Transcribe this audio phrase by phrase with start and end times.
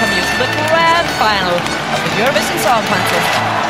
[0.00, 3.69] Welcome you to the grand final of the Eurovision Song Contest.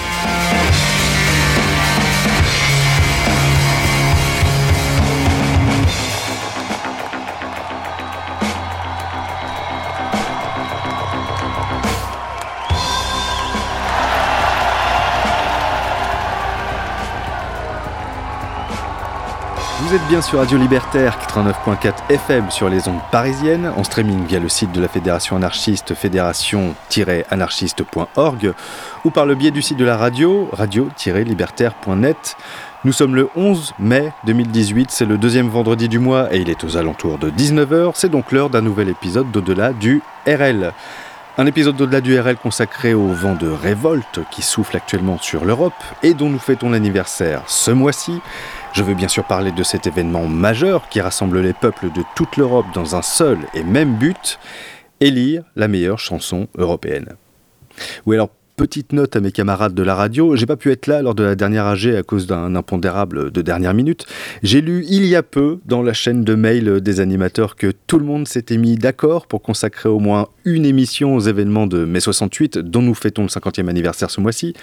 [19.91, 24.39] Vous êtes bien sur Radio Libertaire 89.4 FM sur les ondes parisiennes, en streaming via
[24.39, 28.53] le site de la Fédération anarchiste fédération-anarchiste.org
[29.03, 32.37] ou par le biais du site de la radio radio-libertaire.net.
[32.85, 36.63] Nous sommes le 11 mai 2018, c'est le deuxième vendredi du mois et il est
[36.63, 40.71] aux alentours de 19h, c'est donc l'heure d'un nouvel épisode d'Au-delà du RL.
[41.37, 45.73] Un épisode d'au-delà du RL consacré au vent de révolte qui souffle actuellement sur l'Europe
[46.03, 48.21] et dont nous fêtons l'anniversaire ce mois-ci.
[48.73, 52.37] Je veux bien sûr parler de cet événement majeur qui rassemble les peuples de toute
[52.37, 54.39] l'Europe dans un seul et même but,
[55.01, 57.15] élire la meilleure chanson européenne.
[58.05, 61.01] Oui alors petite note à mes camarades de la radio, j'ai pas pu être là
[61.01, 64.05] lors de la dernière AG à cause d'un impondérable de dernière minute.
[64.43, 67.99] J'ai lu il y a peu dans la chaîne de mail des animateurs que tout
[67.99, 71.99] le monde s'était mis d'accord pour consacrer au moins une émission aux événements de mai
[71.99, 74.53] 68 dont nous fêtons le 50e anniversaire ce mois-ci.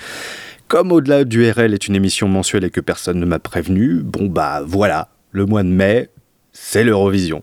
[0.68, 4.26] Comme au-delà du RL est une émission mensuelle et que personne ne m'a prévenu, bon
[4.26, 6.10] bah voilà, le mois de mai,
[6.52, 7.42] c'est l'Eurovision.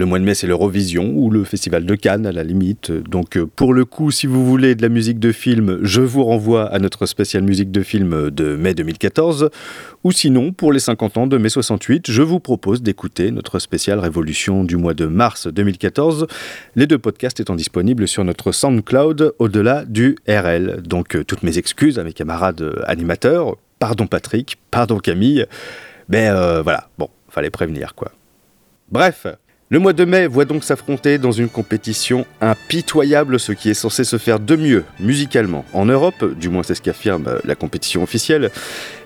[0.00, 2.92] Le mois de mai, c'est l'Eurovision ou le Festival de Cannes à la limite.
[2.92, 6.22] Donc euh, pour le coup, si vous voulez de la musique de film, je vous
[6.22, 9.50] renvoie à notre spéciale musique de film de mai 2014.
[10.04, 13.98] Ou sinon, pour les 50 ans de mai 68, je vous propose d'écouter notre spéciale
[13.98, 16.28] Révolution du mois de mars 2014.
[16.76, 20.80] Les deux podcasts étant disponibles sur notre SoundCloud au-delà du RL.
[20.80, 23.56] Donc euh, toutes mes excuses à mes camarades euh, animateurs.
[23.80, 25.44] Pardon Patrick, pardon Camille.
[26.08, 26.30] Mais
[26.62, 28.12] voilà, bon, fallait prévenir quoi.
[28.90, 29.26] Bref,
[29.70, 34.02] le mois de mai voit donc s'affronter dans une compétition impitoyable ce qui est censé
[34.02, 38.02] se faire de mieux musicalement en Europe, du moins c'est ce qu'affirme euh, la compétition
[38.02, 38.50] officielle.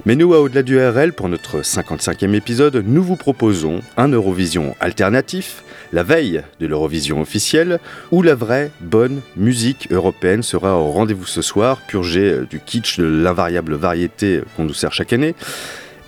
[0.06, 4.76] Mais nous, à Au-delà du RL, pour notre 55e épisode, nous vous proposons un Eurovision
[4.78, 7.80] alternatif, la veille de l'Eurovision officielle,
[8.12, 13.00] où la vraie bonne musique européenne sera au rendez-vous ce soir, purgée euh, du kitsch
[13.00, 15.34] de l'invariable variété qu'on nous sert chaque année.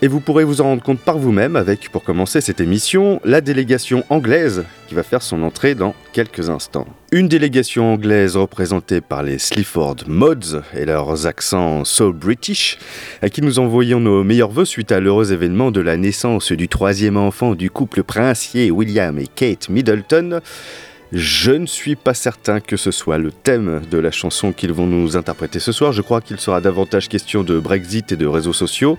[0.04, 3.40] Et vous pourrez vous en rendre compte par vous-même avec, pour commencer cette émission, la
[3.40, 6.86] délégation anglaise qui va faire son entrée dans quelques instants.
[7.10, 12.76] Une délégation anglaise représentée par les Sleaford Mods et leurs accents so british,
[13.22, 16.68] à qui nous envoyons nos meilleurs voeux suite à l'heureux événement de la naissance du
[16.68, 20.42] troisième enfant du couple princier William et Kate Middleton.
[21.12, 24.86] Je ne suis pas certain que ce soit le thème de la chanson qu'ils vont
[24.86, 25.92] nous interpréter ce soir.
[25.92, 28.98] Je crois qu'il sera davantage question de Brexit et de réseaux sociaux.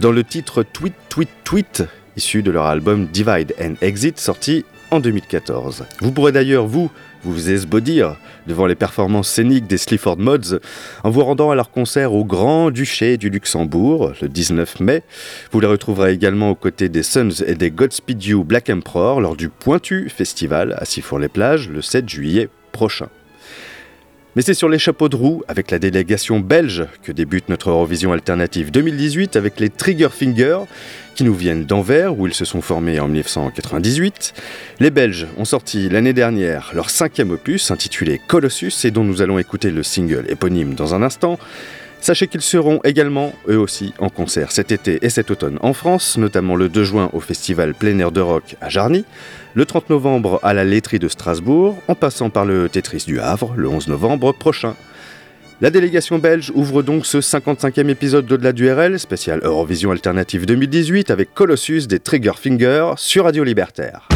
[0.00, 1.84] Dans le titre Tweet, Tweet, Tweet,
[2.16, 5.84] issu de leur album Divide and Exit, sorti en 2014.
[6.00, 6.90] Vous pourrez d'ailleurs, vous,
[7.24, 10.60] vous esbaudir devant les performances scéniques des Sleaford Mods
[11.02, 15.02] en vous rendant à leur concert au Grand-Duché du Luxembourg le 19 mai.
[15.50, 19.36] Vous les retrouverez également aux côtés des Sons et des Godspeed You Black Emperor lors
[19.36, 23.08] du Pointu Festival à Sifour-les-Plages le 7 juillet prochain.
[24.36, 28.12] Mais c'est sur les chapeaux de roue, avec la délégation belge, que débute notre Eurovision
[28.12, 30.58] alternative 2018 avec les Trigger Finger,
[31.14, 34.34] qui nous viennent d'Anvers, où ils se sont formés en 1998.
[34.80, 39.38] Les Belges ont sorti l'année dernière leur cinquième opus, intitulé Colossus, et dont nous allons
[39.38, 41.38] écouter le single éponyme dans un instant.
[42.00, 46.18] Sachez qu'ils seront également, eux aussi, en concert cet été et cet automne en France,
[46.18, 49.04] notamment le 2 juin au festival Plein Air de Rock à Jarny,
[49.54, 53.54] le 30 novembre à la laiterie de Strasbourg, en passant par le Tetris du Havre
[53.56, 54.74] le 11 novembre prochain.
[55.60, 61.10] La délégation belge ouvre donc ce 55e épisode d'Au-delà du RL, spécial Eurovision Alternative 2018
[61.10, 64.08] avec Colossus des Trigger Finger sur Radio Libertaire.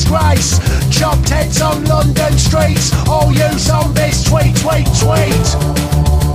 [0.00, 0.58] disgrace.
[0.90, 2.92] Chopped heads on London streets.
[3.08, 6.29] All you zombies, tweet, tweet, tweet.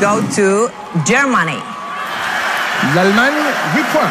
[0.00, 0.68] Go to
[1.06, 1.58] Germany.
[2.94, 3.32] L'Allemagne,
[3.74, 4.10] 8 points.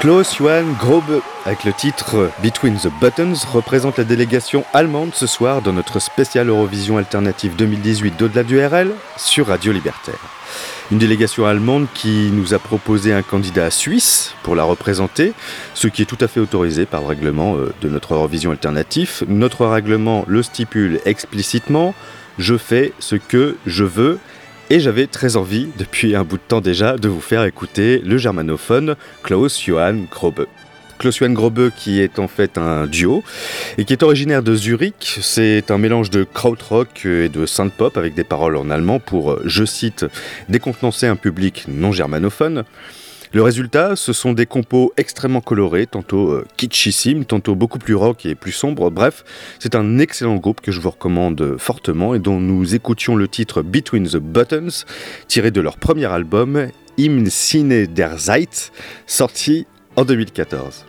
[0.00, 5.60] Klaus Johann Grobe, avec le titre Between the Buttons, représente la délégation allemande ce soir
[5.60, 10.18] dans notre spécial Eurovision Alternative 2018 d'au-delà du RL sur Radio Libertaire.
[10.90, 15.34] Une délégation allemande qui nous a proposé un candidat suisse pour la représenter,
[15.74, 19.22] ce qui est tout à fait autorisé par le règlement euh, de notre Eurovision Alternative.
[19.28, 21.94] Notre règlement le stipule explicitement,
[22.40, 24.18] je fais ce que je veux
[24.70, 28.18] et j'avais très envie, depuis un bout de temps déjà, de vous faire écouter le
[28.18, 30.46] germanophone Klaus Johann Grobe.
[30.98, 33.22] Klaus Johann Grobe qui est en fait un duo
[33.78, 35.18] et qui est originaire de Zurich.
[35.22, 39.64] C'est un mélange de krautrock et de synth-pop avec des paroles en allemand pour, je
[39.64, 40.06] cite,
[40.48, 42.64] décontenancer un public non germanophone.
[43.32, 48.26] Le résultat, ce sont des compos extrêmement colorés, tantôt euh, kitschissimes, tantôt beaucoup plus rock
[48.26, 48.90] et plus sombres.
[48.90, 49.24] Bref,
[49.60, 53.62] c'est un excellent groupe que je vous recommande fortement et dont nous écoutions le titre
[53.62, 54.84] Between the Buttons,
[55.28, 56.66] tiré de leur premier album
[56.98, 58.72] Im Cine der Zeit,
[59.06, 59.64] sorti
[59.94, 60.86] en 2014.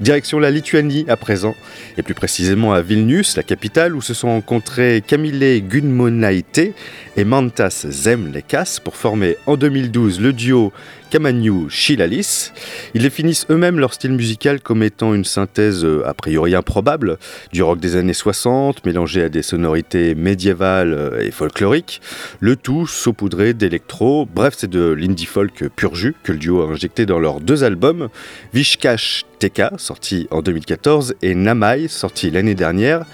[0.00, 1.54] Direction la Lituanie à présent,
[1.96, 6.74] et plus précisément à Vilnius, la capitale, où se sont rencontrés Camille Gunmonaite
[7.16, 10.72] et Mantas Zemlekas pour former en 2012 le duo
[11.12, 12.52] Kamaniu Chilalis.
[12.94, 17.18] Ils définissent eux-mêmes leur style musical comme étant une synthèse euh, a priori improbable
[17.52, 22.00] du rock des années 60 mélangé à des sonorités médiévales euh, et folkloriques,
[22.40, 24.26] le tout saupoudré d'électro.
[24.34, 27.62] Bref, c'est de l'indie folk pur jus que le duo a injecté dans leurs deux
[27.62, 28.08] albums,
[28.54, 33.04] Vishkash Teka, sorti en 2014, et Namai, sorti l'année dernière.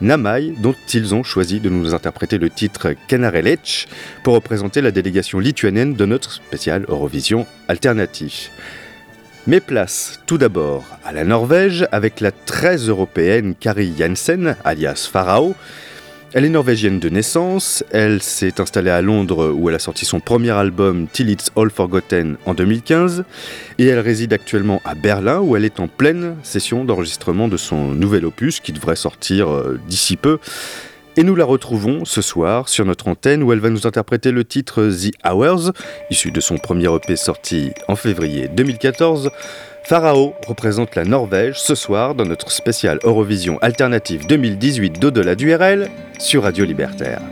[0.00, 3.88] Namai, dont ils ont choisi de nous interpréter le titre Kanarelech
[4.22, 8.50] pour représenter la délégation lituanienne de notre spécial Eurovision alternatif.
[9.46, 15.54] Mes places tout d'abord à la Norvège avec la très européenne Kari Jansen, alias Pharao,
[16.34, 20.20] elle est norvégienne de naissance, elle s'est installée à Londres où elle a sorti son
[20.20, 23.24] premier album Till It's All Forgotten en 2015
[23.78, 27.88] et elle réside actuellement à Berlin où elle est en pleine session d'enregistrement de son
[27.88, 30.38] nouvel opus qui devrait sortir euh, d'ici peu.
[31.16, 34.44] Et nous la retrouvons ce soir sur notre antenne où elle va nous interpréter le
[34.44, 35.72] titre The Hours,
[36.10, 39.30] issu de son premier EP sorti en février 2014.
[39.88, 45.88] Pharao représente la Norvège ce soir dans notre spécial Eurovision Alternative 2018 d'au-delà du RL
[46.18, 47.22] sur Radio Libertaire.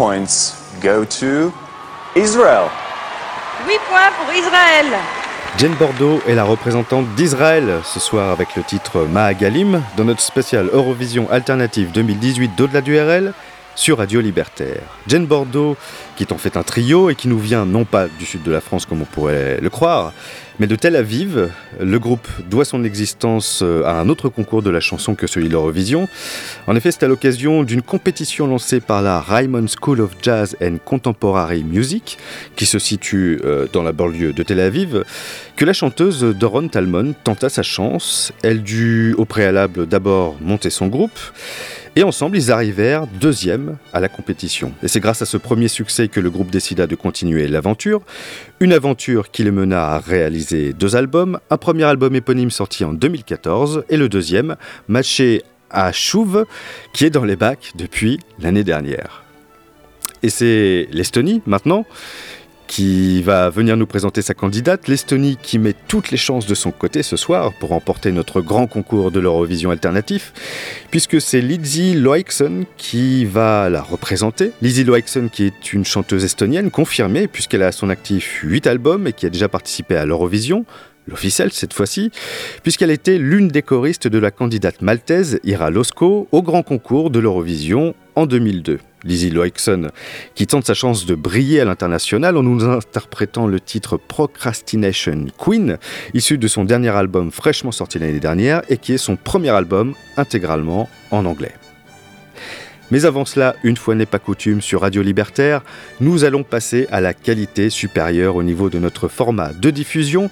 [0.00, 1.52] Points go to
[2.16, 2.70] Israel.
[3.68, 4.86] 8 points pour Israël.
[5.58, 10.70] Jane Bordeaux est la représentante d'Israël ce soir avec le titre Mahagalim dans notre spécial
[10.72, 13.34] Eurovision Alternative 2018 d'au-delà du RL
[13.74, 14.80] sur Radio Libertaire.
[15.06, 15.76] Jane Bordeaux,
[16.16, 18.50] qui est en fait un trio et qui nous vient non pas du sud de
[18.50, 20.14] la France comme on pourrait le croire,
[20.58, 21.50] mais de Tel Aviv.
[21.82, 25.48] Le groupe doit son existence euh, à un autre concours de la chanson que celui
[25.48, 26.08] de l'Eurovision.
[26.66, 30.76] En effet, c'est à l'occasion d'une compétition lancée par la Raymond School of Jazz and
[30.84, 32.18] Contemporary Music,
[32.56, 35.04] qui se situe euh, dans la banlieue de Tel Aviv,
[35.56, 38.32] que la chanteuse Doron Talmon tenta sa chance.
[38.42, 41.18] Elle dut au préalable d'abord monter son groupe.
[42.00, 44.72] Et ensemble, ils arrivèrent deuxième à la compétition.
[44.82, 48.00] Et c'est grâce à ce premier succès que le groupe décida de continuer l'aventure.
[48.58, 51.40] Une aventure qui les mena à réaliser deux albums.
[51.50, 54.56] Un premier album éponyme sorti en 2014 et le deuxième,
[54.88, 56.46] Matché à Chouve,
[56.94, 59.22] qui est dans les bacs depuis l'année dernière.
[60.22, 61.84] Et c'est l'Estonie maintenant
[62.70, 66.70] qui va venir nous présenter sa candidate, l'Estonie qui met toutes les chances de son
[66.70, 70.32] côté ce soir pour remporter notre grand concours de l'Eurovision alternatif,
[70.92, 74.52] puisque c'est Lizzie Loixon qui va la représenter.
[74.62, 79.08] Lizzie Loixon qui est une chanteuse estonienne confirmée puisqu'elle a à son actif 8 albums
[79.08, 80.64] et qui a déjà participé à l'Eurovision,
[81.08, 82.12] l'officiel cette fois-ci,
[82.62, 87.18] puisqu'elle était l'une des choristes de la candidate maltaise Ira Losco au grand concours de
[87.18, 88.78] l'Eurovision en 2002.
[89.04, 89.90] Lizzie Loixon,
[90.34, 95.78] qui tente sa chance de briller à l'international en nous interprétant le titre Procrastination Queen,
[96.14, 99.94] issu de son dernier album fraîchement sorti l'année dernière et qui est son premier album
[100.16, 101.54] intégralement en anglais.
[102.90, 105.62] Mais avant cela, une fois n'est pas coutume sur Radio Libertaire,
[106.00, 110.28] nous allons passer à la qualité supérieure au niveau de notre format de diffusion.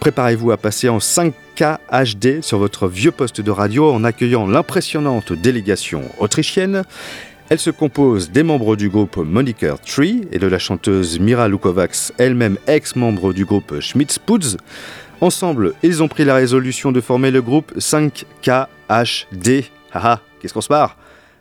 [0.00, 5.32] Préparez-vous à passer en 5K HD sur votre vieux poste de radio en accueillant l'impressionnante
[5.32, 6.84] délégation autrichienne.
[7.50, 12.12] Elle se compose des membres du groupe Moniker Tree et de la chanteuse Mira Lukovacs,
[12.16, 14.56] elle-même ex-membre du groupe Schmitz Poods.
[15.20, 19.66] Ensemble, ils ont pris la résolution de former le groupe 5KHD.
[19.92, 20.96] Haha, qu'est-ce qu'on se barre?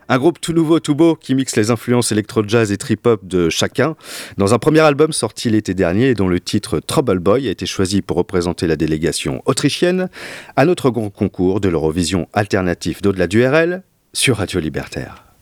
[0.10, 3.96] Un groupe tout nouveau, tout beau, qui mixe les influences électro-jazz et trip-hop de chacun,
[4.38, 8.02] dans un premier album sorti l'été dernier dont le titre Trouble Boy a été choisi
[8.02, 10.10] pour représenter la délégation autrichienne
[10.58, 15.33] à notre grand concours de l'Eurovision alternatif d'au-delà du RL sur Radio Libertaire.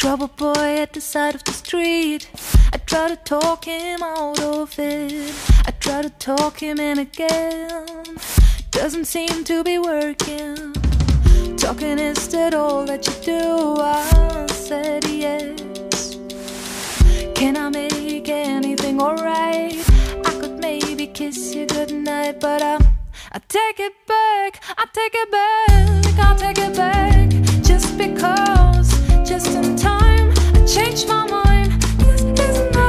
[0.00, 2.26] Trouble boy at the side of the street.
[2.72, 5.34] I try to talk him out of it.
[5.66, 7.86] I try to talk him in again.
[8.70, 10.72] Doesn't seem to be working.
[11.58, 13.76] Talking is that all that you do?
[13.78, 16.16] I said yes.
[17.34, 19.76] Can I make anything alright?
[20.24, 22.76] I could maybe kiss you goodnight, but I,
[23.32, 24.62] I take it back.
[24.78, 26.18] I take it back.
[26.18, 27.28] I take it back
[27.62, 28.79] just because,
[30.70, 32.79] changed my mind.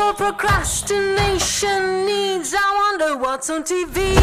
[0.00, 2.54] All procrastination needs.
[2.54, 4.14] I wonder what's on TV.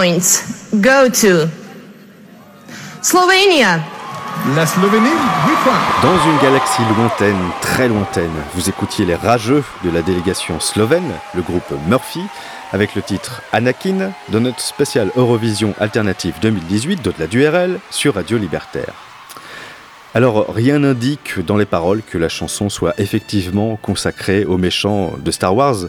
[0.00, 0.42] Points
[0.72, 1.46] go to
[3.02, 3.80] Slovenia.
[4.56, 5.10] La Slovénie,
[5.46, 5.78] 8 points.
[6.02, 11.42] Dans une galaxie lointaine, très lointaine, vous écoutiez les rageux de la délégation slovène, le
[11.42, 12.22] groupe Murphy,
[12.72, 18.38] avec le titre Anakin de notre spécial Eurovision Alternative 2018 d'au-delà du RL sur Radio
[18.38, 18.94] Libertaire.
[20.12, 25.30] Alors, rien n'indique dans les paroles que la chanson soit effectivement consacrée aux méchants de
[25.30, 25.86] Star Wars.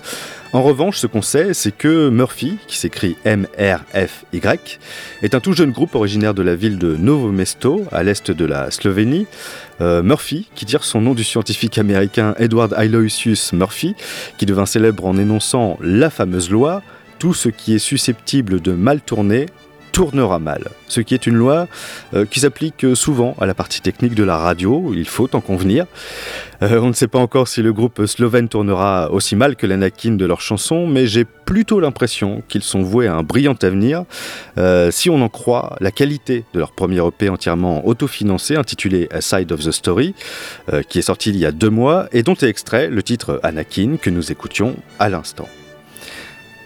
[0.54, 4.80] En revanche, ce qu'on sait, c'est que Murphy, qui s'écrit M-R-F-Y,
[5.22, 8.44] est un tout jeune groupe originaire de la ville de Novo Mesto, à l'est de
[8.46, 9.28] la Slovénie.
[9.80, 13.96] Euh, Murphy, qui tire son nom du scientifique américain Edward Aloysius Murphy,
[14.38, 16.82] qui devint célèbre en énonçant la fameuse loi
[17.18, 19.46] tout ce qui est susceptible de mal tourner
[19.92, 21.68] tournera mal, ce qui est une loi
[22.14, 25.86] euh, qui s'applique souvent à la partie technique de la radio, il faut en convenir.
[26.62, 30.12] Euh, on ne sait pas encore si le groupe slovène tournera aussi mal que l'Anakin
[30.12, 34.06] de leurs chansons, mais j'ai plutôt l'impression qu'ils sont voués à un brillant avenir,
[34.58, 39.22] euh, si on en croit la qualité de leur premier EP entièrement autofinancé, intitulé A
[39.22, 40.16] Side of the Story,
[40.88, 43.98] qui est sorti il y a deux mois, et dont est extrait le titre Anakin
[44.02, 45.48] que nous écoutions à l'instant.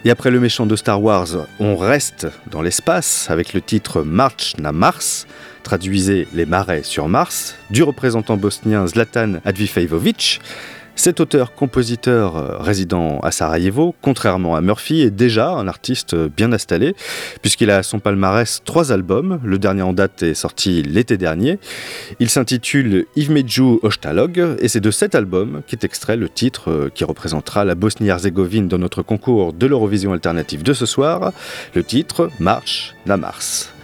[0.06, 4.54] Et après le méchant de Star Wars, on reste dans l'espace avec le titre March
[4.60, 5.26] na Mars,
[5.64, 10.42] traduisez les marais sur Mars, du représentant bosnien Zlatan Advifejevic.
[10.96, 16.96] Cet auteur-compositeur euh, résident à Sarajevo, contrairement à Murphy, est déjà un artiste bien installé,
[17.42, 19.40] puisqu'il a à son palmarès trois albums.
[19.44, 21.60] Le dernier en date est sorti l'été dernier.
[22.20, 27.04] Il s'intitule Ivmeju Ostalog, et c'est de cet album qu'est extrait le titre euh, qui
[27.04, 31.34] représentera la Bosnie-Herzégovine dans notre concours de l'Eurovision alternative de ce soir,
[31.74, 33.75] le titre Marche na Mars.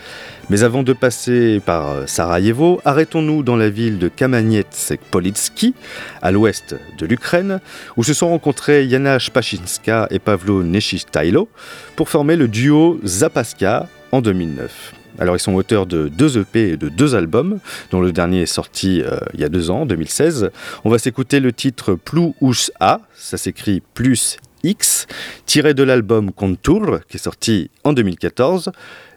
[0.49, 5.73] Mais avant de passer par euh, Sarajevo, arrêtons-nous dans la ville de Kamaniec-Politski,
[6.21, 7.59] à l'ouest de l'Ukraine,
[7.95, 11.47] où se sont rencontrés Jana Spachinska et Pavlo Neshitailo
[11.95, 14.93] pour former le duo Zapaska en 2009.
[15.19, 17.59] Alors ils sont auteurs de deux EP et de deux albums,
[17.91, 20.51] dont le dernier est sorti euh, il y a deux ans, en 2016.
[20.83, 25.07] On va s'écouter le titre Plus Us A, ça s'écrit plus X,
[25.45, 28.71] tiré de l'album Contour, qui est sorti en 2014.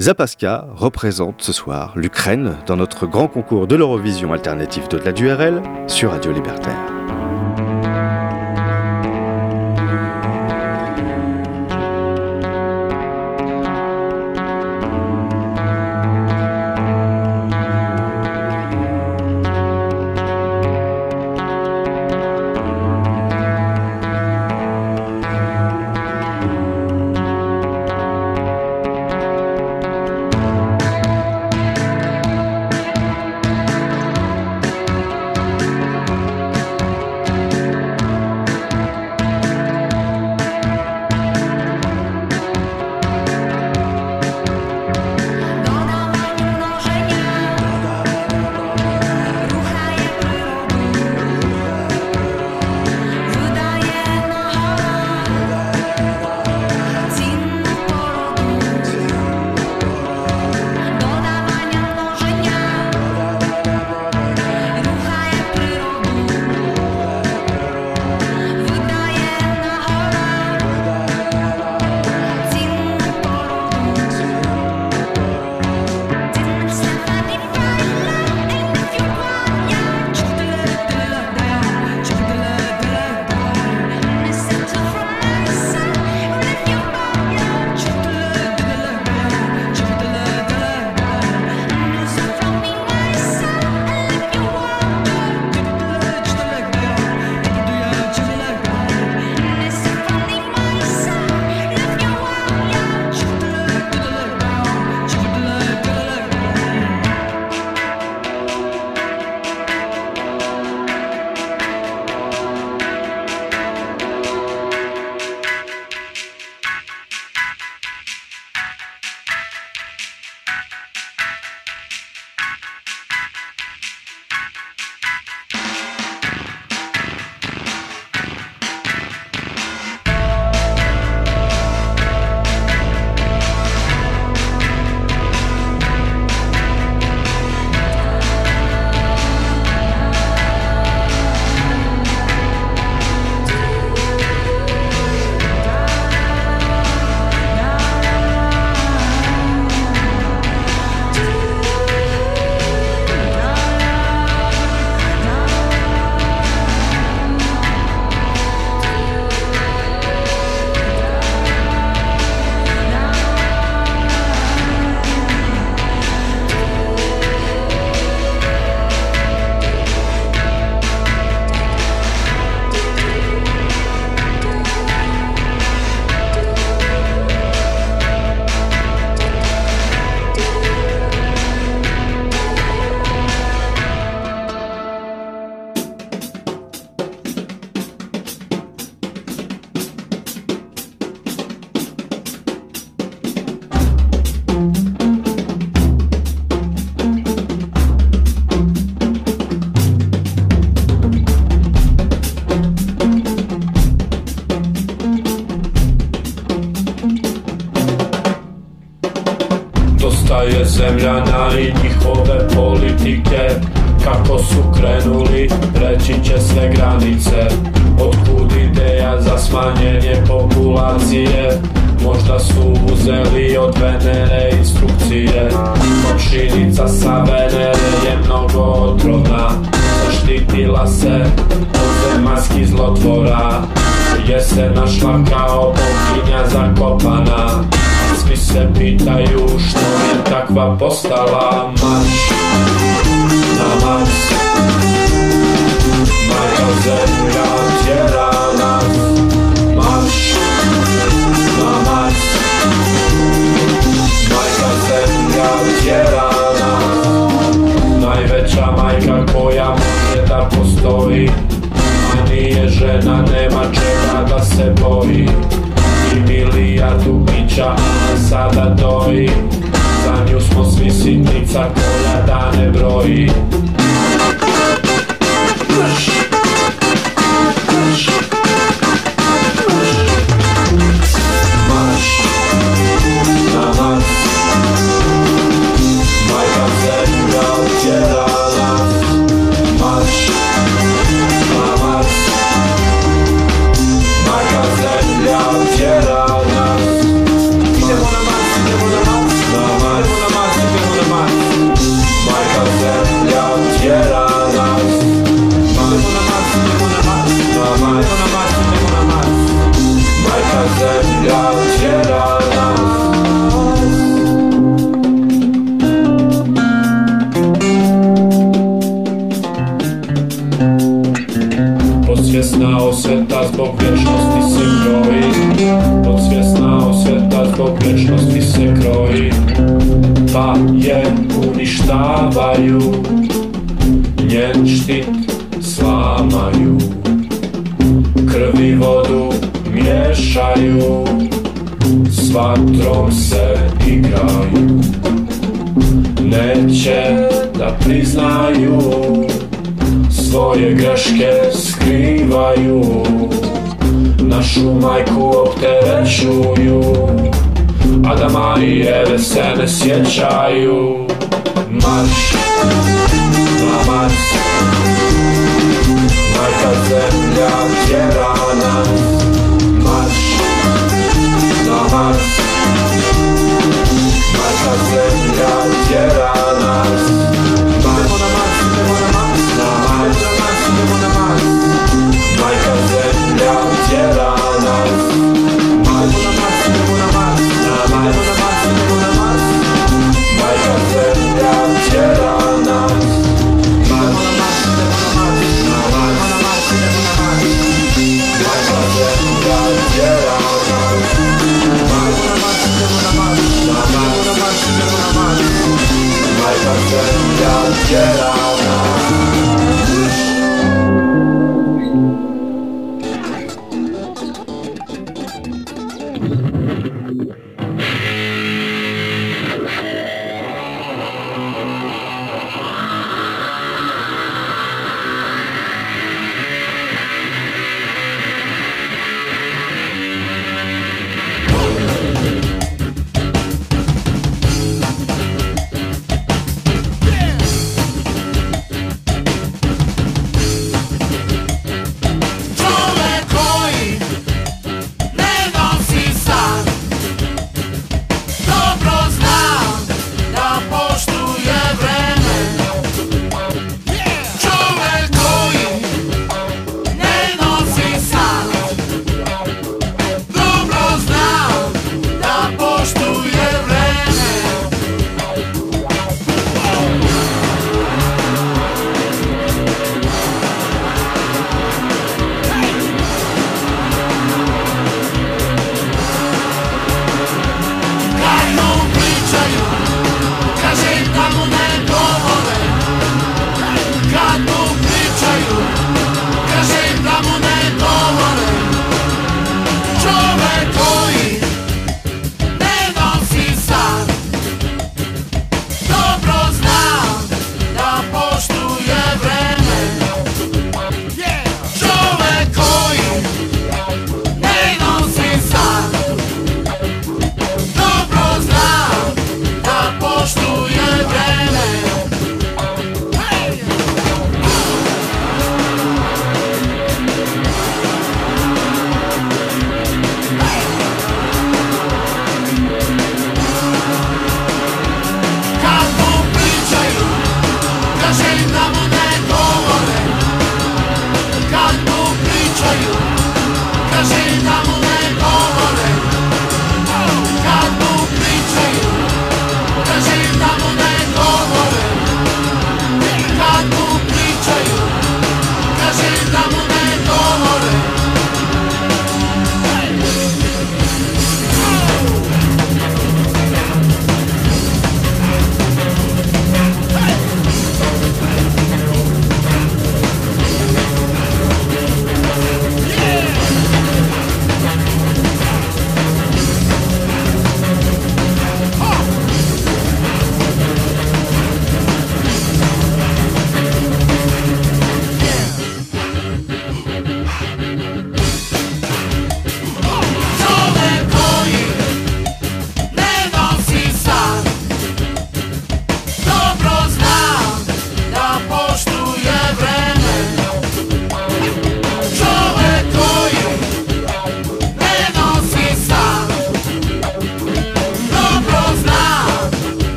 [0.00, 5.60] Zapaska représente ce soir l'Ukraine dans notre grand concours de l'Eurovision alternative d'au-delà du RL
[5.88, 7.17] sur Radio Libertaire.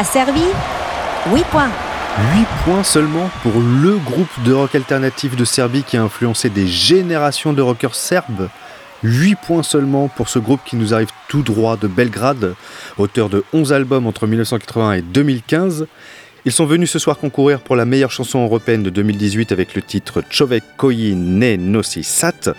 [0.00, 0.40] La Serbie
[1.30, 1.68] 8 points.
[2.34, 6.66] 8 points seulement pour le groupe de rock alternatif de Serbie qui a influencé des
[6.66, 8.48] générations de rockers serbes.
[9.02, 12.54] 8 points seulement pour ce groupe qui nous arrive tout droit de Belgrade,
[12.96, 15.86] auteur de 11 albums entre 1980 et 2015.
[16.46, 19.82] Ils sont venus ce soir concourir pour la meilleure chanson européenne de 2018 avec le
[19.82, 22.54] titre Čovek koji ne nosi sat,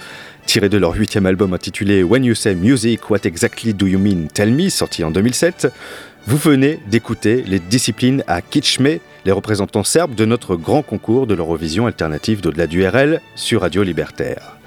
[0.45, 4.27] tiré de leur huitième album intitulé When You Say Music, What Exactly Do You Mean
[4.31, 5.73] Tell Me, sorti en 2007.
[6.27, 11.33] Vous venez d'écouter les disciplines à Kitschme, les représentants serbes de notre grand concours de
[11.33, 14.57] l'Eurovision alternative d'au-delà du RL sur Radio Libertaire.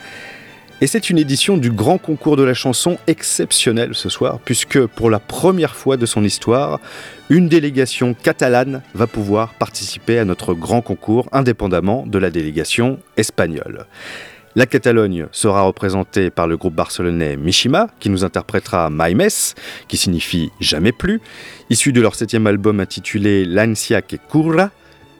[0.80, 5.10] Et c'est une édition du grand concours de la chanson exceptionnelle ce soir, puisque pour
[5.10, 6.80] la première fois de son histoire,
[7.30, 13.86] une délégation catalane va pouvoir participer à notre grand concours indépendamment de la délégation espagnole.
[14.56, 19.28] La Catalogne sera représentée par le groupe barcelonais Mishima, qui nous interprétera Maimes,
[19.88, 21.20] qui signifie jamais plus,
[21.70, 24.70] issu de leur septième album intitulé L'ansia que cura,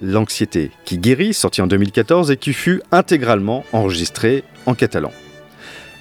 [0.01, 5.11] l'anxiété qui guérit, sorti en 2014 et qui fut intégralement enregistré en catalan.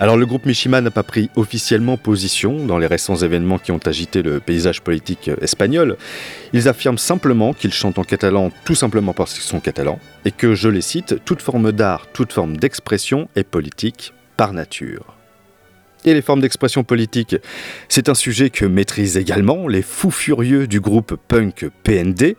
[0.04, 3.80] Alors le groupe Mishima n'a pas pris officiellement position dans les récents événements qui ont
[3.86, 5.96] agité le paysage politique espagnol.
[6.52, 10.56] Ils affirment simplement qu'ils chantent en catalan tout simplement parce qu'ils sont catalans et que,
[10.56, 15.23] je les cite, toute forme d'art, toute forme d'expression est politique par nature.
[16.06, 17.36] Et les formes d'expression politique,
[17.88, 22.36] c'est un sujet que maîtrisent également les fous furieux du groupe punk PND,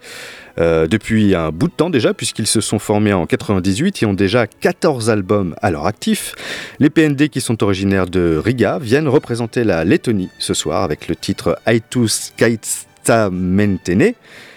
[0.58, 4.12] euh, depuis un bout de temps déjà, puisqu'ils se sont formés en 98 et ont
[4.12, 6.34] déjà 14 albums à leur actif.
[6.78, 11.16] Les PND qui sont originaires de Riga viennent représenter la Lettonie ce soir avec le
[11.16, 14.12] titre Aitus Kaitstamentene,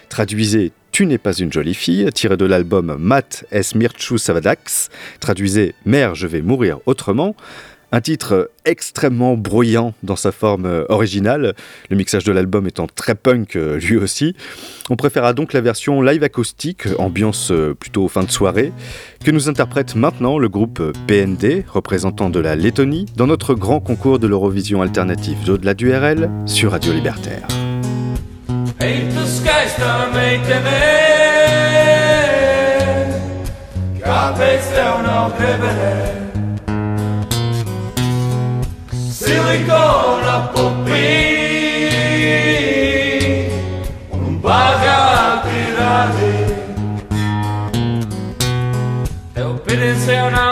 [0.09, 4.89] traduisez tu n'es pas une jolie fille, tiré de l'album Mat es Mirchu Savadax,
[5.19, 7.35] traduisez Mère, je vais mourir autrement.
[7.93, 11.55] Un titre extrêmement bruyant dans sa forme euh, originale,
[11.89, 14.35] le mixage de l'album étant très punk euh, lui aussi.
[14.89, 18.73] On préféra donc la version live acoustique, ambiance euh, plutôt fin de soirée,
[19.23, 24.19] que nous interprète maintenant le groupe PND, représentant de la Lettonie, dans notre grand concours
[24.19, 27.47] de l'Eurovision alternative d'au-delà du RL sur Radio Libertaire.
[39.27, 41.03] silicona popì,
[44.09, 46.35] un baga a tirare,
[49.35, 50.46] é te opinione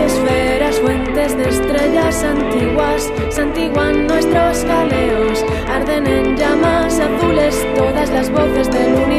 [0.00, 8.70] esferas, fuentes de estrellas antiguas, santiguan nuestros galeos, arden en llamas azules todas las voces
[8.70, 9.17] del universo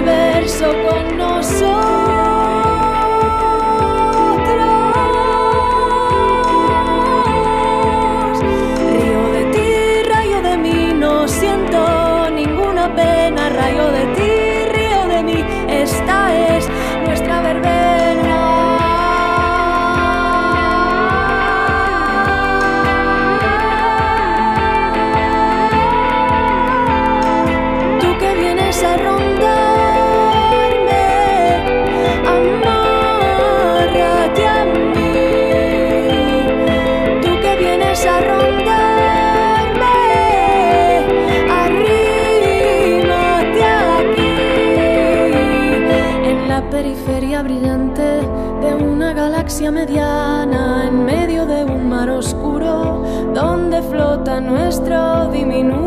[49.70, 55.80] galaxia mediana, en medio de un mar oscuro, donde flota nuestro diminuto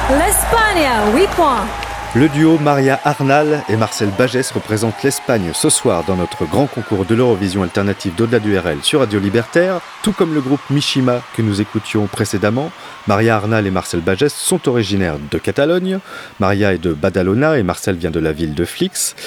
[0.10, 1.87] L'Espagne, 8 points.
[2.18, 7.06] Le duo Maria Arnal et Marcel Bagès représentent l'Espagne ce soir dans notre grand concours
[7.06, 11.42] de l'Eurovision alternative d'au-delà du RL sur Radio Libertaire, tout comme le groupe Mishima que
[11.42, 12.72] nous écoutions précédemment.
[13.08, 16.00] Maria Arnal et Marcel Bagès sont originaires de Catalogne.
[16.40, 19.18] Maria est de Badalona et Marcel vient de la ville de Flix.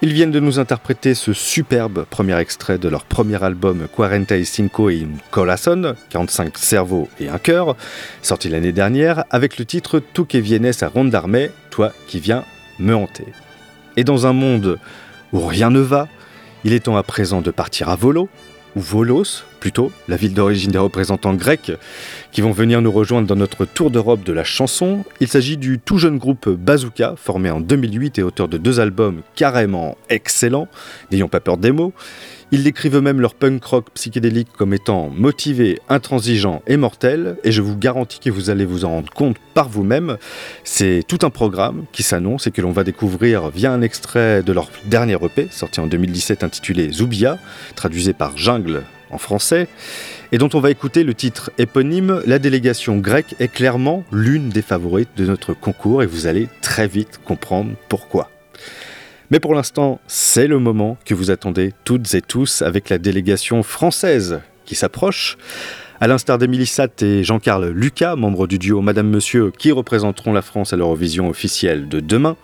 [0.00, 4.46] Ils viennent de nous interpréter ce superbe premier extrait de leur premier album Quarenta y
[4.46, 7.76] Cinco y un Corazon, 45 cerveaux et un cœur,
[8.22, 12.44] sorti l'année dernière avec le titre Tu que vienes a rondarme, toi qui viens
[12.78, 13.26] me hanter.
[13.98, 14.78] Et dans un monde
[15.34, 16.08] où rien ne va,
[16.64, 18.30] il est temps à présent de partir à Volo,
[18.76, 21.72] ou Volos plutôt, la ville d'origine des représentants grecs
[22.32, 25.04] qui vont venir nous rejoindre dans notre tour d'Europe de la chanson.
[25.20, 29.20] Il s'agit du tout jeune groupe Bazooka, formé en 2008 et auteur de deux albums
[29.34, 30.68] carrément excellents,
[31.12, 31.92] n'ayons pas peur des mots.
[32.52, 37.62] Ils décrivent eux-mêmes leur punk rock psychédélique comme étant motivé, intransigeant et mortel, et je
[37.62, 40.16] vous garantis que vous allez vous en rendre compte par vous-même.
[40.64, 44.52] C'est tout un programme qui s'annonce et que l'on va découvrir via un extrait de
[44.52, 47.38] leur dernier EP, sorti en 2017 intitulé Zoubia,
[47.76, 48.82] traduisé par Jungle
[49.12, 49.68] en français,
[50.32, 52.20] et dont on va écouter le titre éponyme.
[52.26, 56.88] La délégation grecque est clairement l'une des favorites de notre concours, et vous allez très
[56.88, 58.28] vite comprendre pourquoi.
[59.30, 63.62] Mais pour l'instant, c'est le moment que vous attendez toutes et tous avec la délégation
[63.62, 65.38] française qui s'approche.
[66.00, 70.42] À l'instar d'Emilie Satt et Jean-Carl Lucas, membres du duo Madame Monsieur, qui représenteront la
[70.42, 72.36] France à l'Eurovision officielle de demain,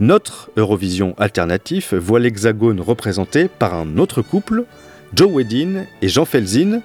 [0.00, 4.64] notre Eurovision alternatif voit l'Hexagone représenté par un autre couple,
[5.14, 6.80] Joe Wedin et Jean Felzin.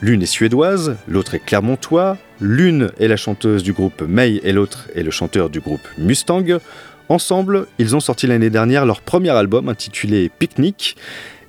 [0.00, 4.88] L'une est suédoise, l'autre est clermontois, l'une est la chanteuse du groupe May et l'autre
[4.94, 6.60] est le chanteur du groupe Mustang.
[7.08, 10.96] Ensemble, ils ont sorti l'année dernière leur premier album intitulé Picnic.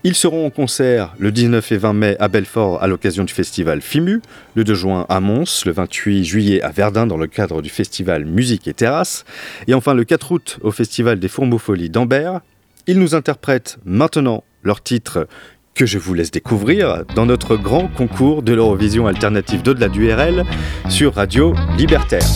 [0.06, 3.82] Ils seront en concert le 19 et 20 mai à Belfort à l'occasion du festival
[3.82, 4.22] FIMU,
[4.56, 8.24] le 2 juin à Mons, le 28 juillet à Verdun dans le cadre du festival
[8.24, 9.26] Musique et Terrasse,
[9.68, 12.40] et enfin le 4 août au festival des Fourbeaux-Folies d'Ambert.
[12.88, 15.28] Ils nous interprètent maintenant leur titre
[15.76, 20.46] que je vous laisse découvrir dans notre grand concours de l'Eurovision alternative d'au-delà du RL
[20.90, 22.28] sur Radio Libertaire.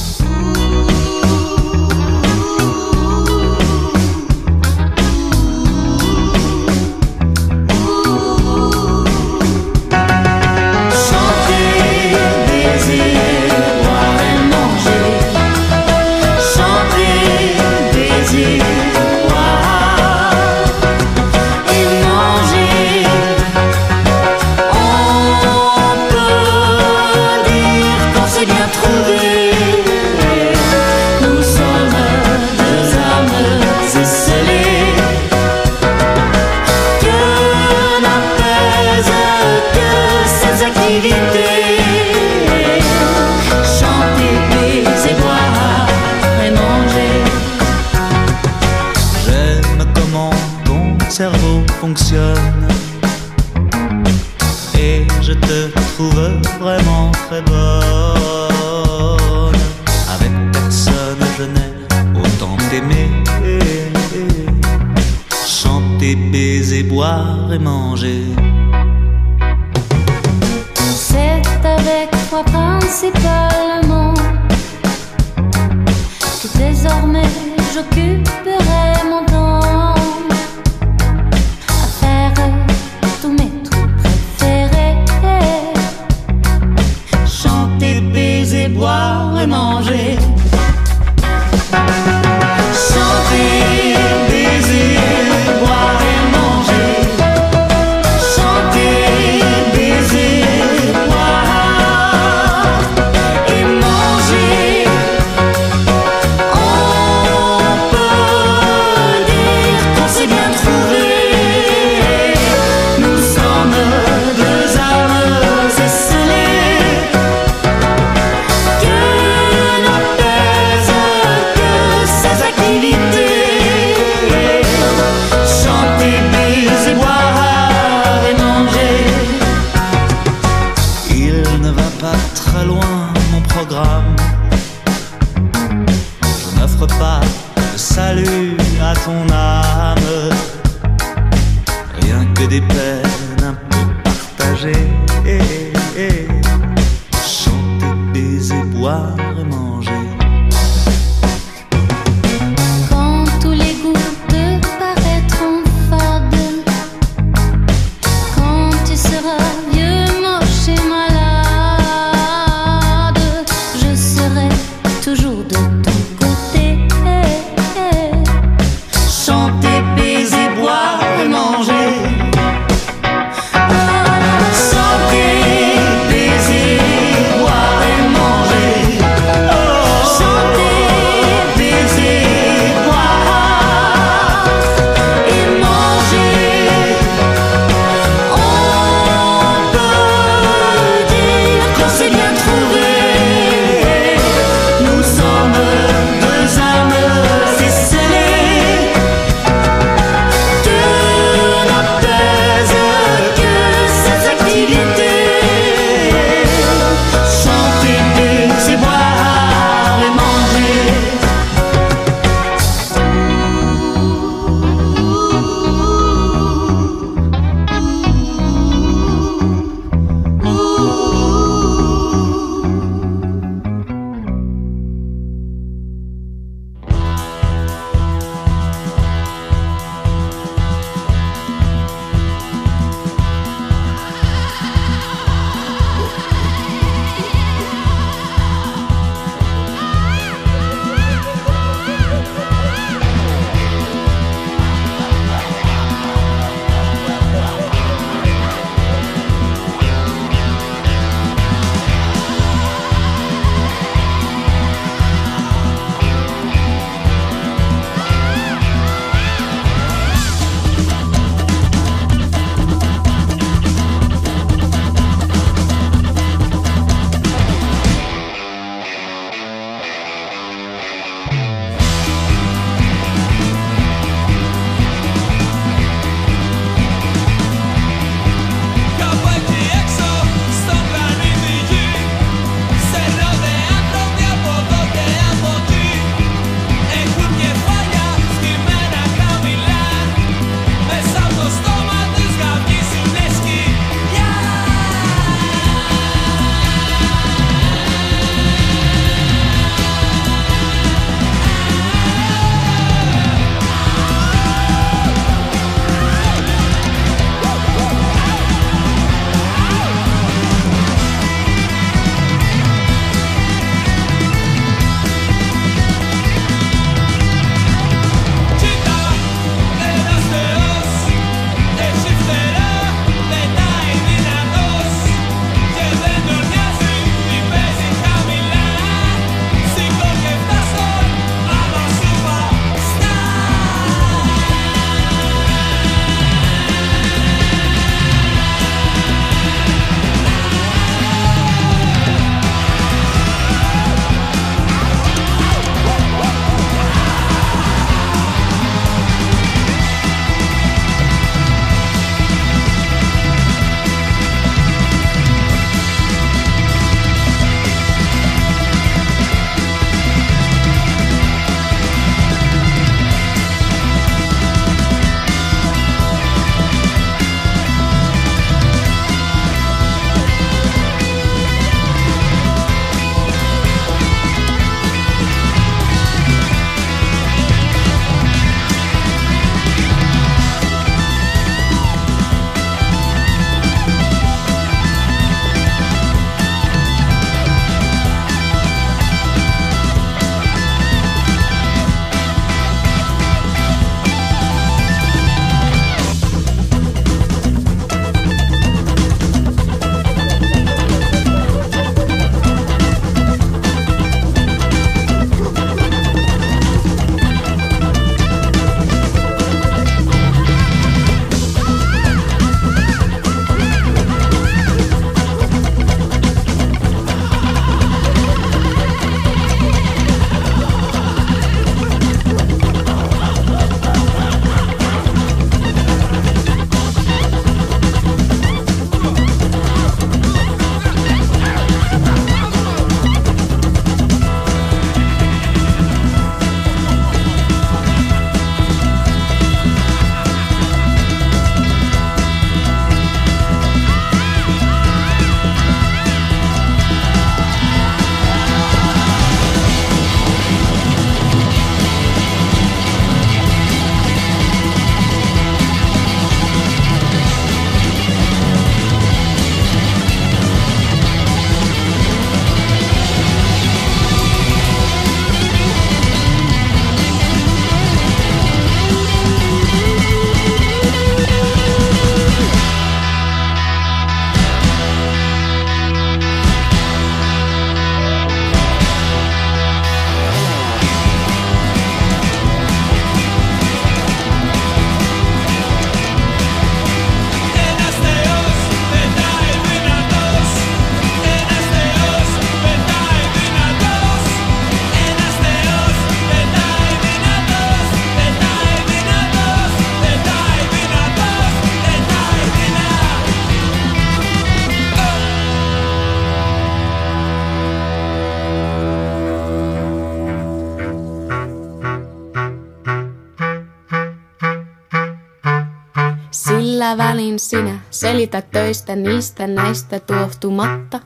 [518.14, 521.00] Sinä selität töistä niistä näistä tuohtumatta?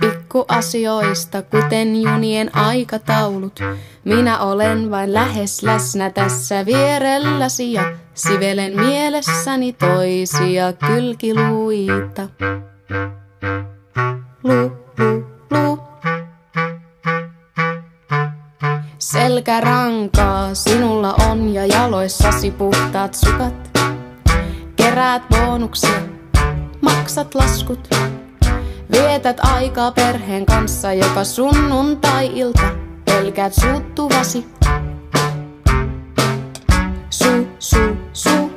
[0.00, 3.60] Pikkuasioista, kuten junien aikataulut.
[4.04, 12.28] Minä olen vain lähes läsnä tässä vierelläsi ja sivelen mielessäni toisia kylkiluita.
[14.42, 15.78] Lu, lu, lu.
[18.98, 23.93] Selkärankaa sinulla on ja jaloissasi puhtaat sukat.
[24.94, 26.00] Keräät bonuksia,
[26.80, 27.88] maksat laskut.
[28.92, 32.62] Vietät aikaa perheen kanssa joka sunnuntai-ilta.
[33.04, 34.46] Pelkäät suuttuvasi.
[37.10, 37.78] Su, su,
[38.12, 38.50] su.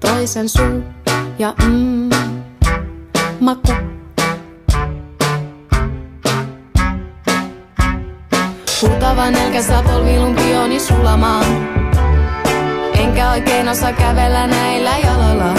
[0.00, 0.82] Toisen suu
[1.38, 2.10] ja mm,
[3.40, 3.72] maku.
[8.82, 11.75] Huutava nälkä saa polvilun pioni sulamaan.
[13.06, 15.54] Enkä oikein osaa kävellä näillä jaloilla.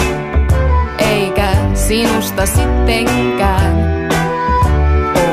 [0.98, 3.76] Eikä sinusta sittenkään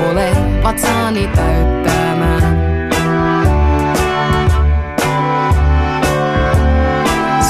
[0.10, 0.32] ole
[0.64, 2.42] vatsaani täyttämään.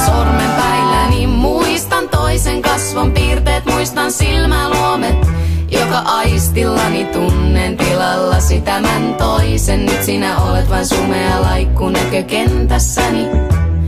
[0.05, 5.27] Sormenpäilläni muistan toisen kasvon piirteet, muistan silmäluomet,
[5.71, 9.85] joka aistillani tunnen tilallasi tämän toisen.
[9.85, 13.29] Nyt sinä olet vain sumea laikku näkökentässäni.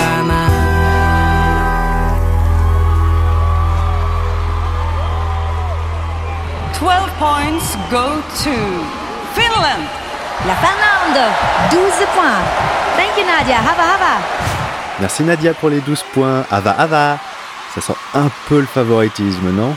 [6.81, 8.57] Twelve points go to
[9.35, 9.85] Finland.
[10.47, 11.31] La Finlande,
[11.70, 12.40] 12 points.
[12.97, 14.24] Thank you Nadia, hava hava.
[14.98, 16.47] Merci Nadia pour les 12 points.
[16.51, 17.19] Ava Ava
[17.74, 19.77] Ça sent un peu le favoritisme, non?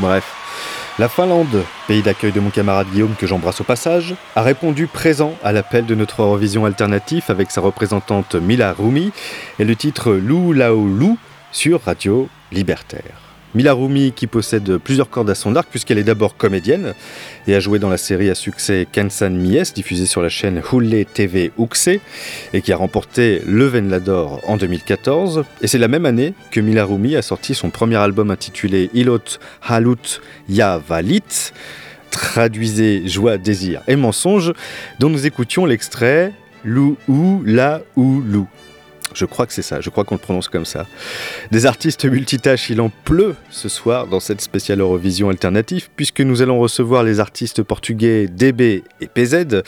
[0.00, 0.24] Bref.
[0.98, 5.34] La Finlande, pays d'accueil de mon camarade Guillaume que j'embrasse au passage, a répondu présent
[5.44, 9.12] à l'appel de notre Eurovision alternatif avec sa représentante Mila Rumi
[9.60, 11.18] et le titre Lou Lao Lou
[11.52, 13.31] sur Radio Libertaire.
[13.54, 16.94] Mila Rumi qui possède plusieurs cordes à son arc puisqu'elle est d'abord comédienne
[17.46, 21.04] et a joué dans la série à succès Kensan Mies diffusée sur la chaîne Hulle
[21.04, 21.88] TV Uxe
[22.52, 26.84] et qui a remporté le Venlador en 2014 et c'est la même année que Mila
[26.84, 31.52] Rumi a sorti son premier album intitulé Ilot Halut Ya Valit
[32.10, 34.52] traduisez joie, désir et mensonge
[34.98, 36.32] dont nous écoutions l'extrait
[36.64, 38.46] Lou ou la ou lou.
[39.14, 40.86] Je crois que c'est ça, je crois qu'on le prononce comme ça.
[41.50, 46.42] Des artistes multitâches, il en pleut ce soir dans cette spéciale Eurovision alternative, puisque nous
[46.42, 49.62] allons recevoir les artistes portugais DB et PZ.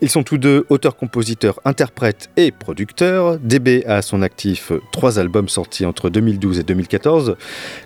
[0.00, 3.38] Ils sont tous deux auteurs, compositeurs, interprètes et producteurs.
[3.38, 7.36] DB a à son actif trois albums sortis entre 2012 et 2014.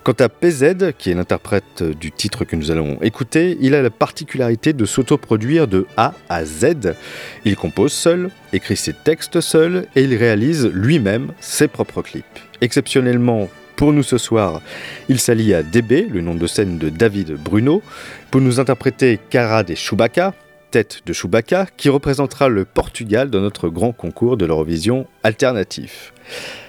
[0.05, 3.91] Quant à PZ, qui est l'interprète du titre que nous allons écouter, il a la
[3.91, 6.95] particularité de s'autoproduire de A à Z.
[7.45, 12.25] Il compose seul, écrit ses textes seul et il réalise lui-même ses propres clips.
[12.61, 14.61] Exceptionnellement, pour nous ce soir,
[15.09, 17.83] il s'allie à DB, le nom de scène de David Bruno,
[18.31, 20.35] pour nous interpréter Cara des Chewbacca,
[20.71, 26.13] tête de Chewbacca, qui représentera le Portugal dans notre grand concours de l'Eurovision alternatif.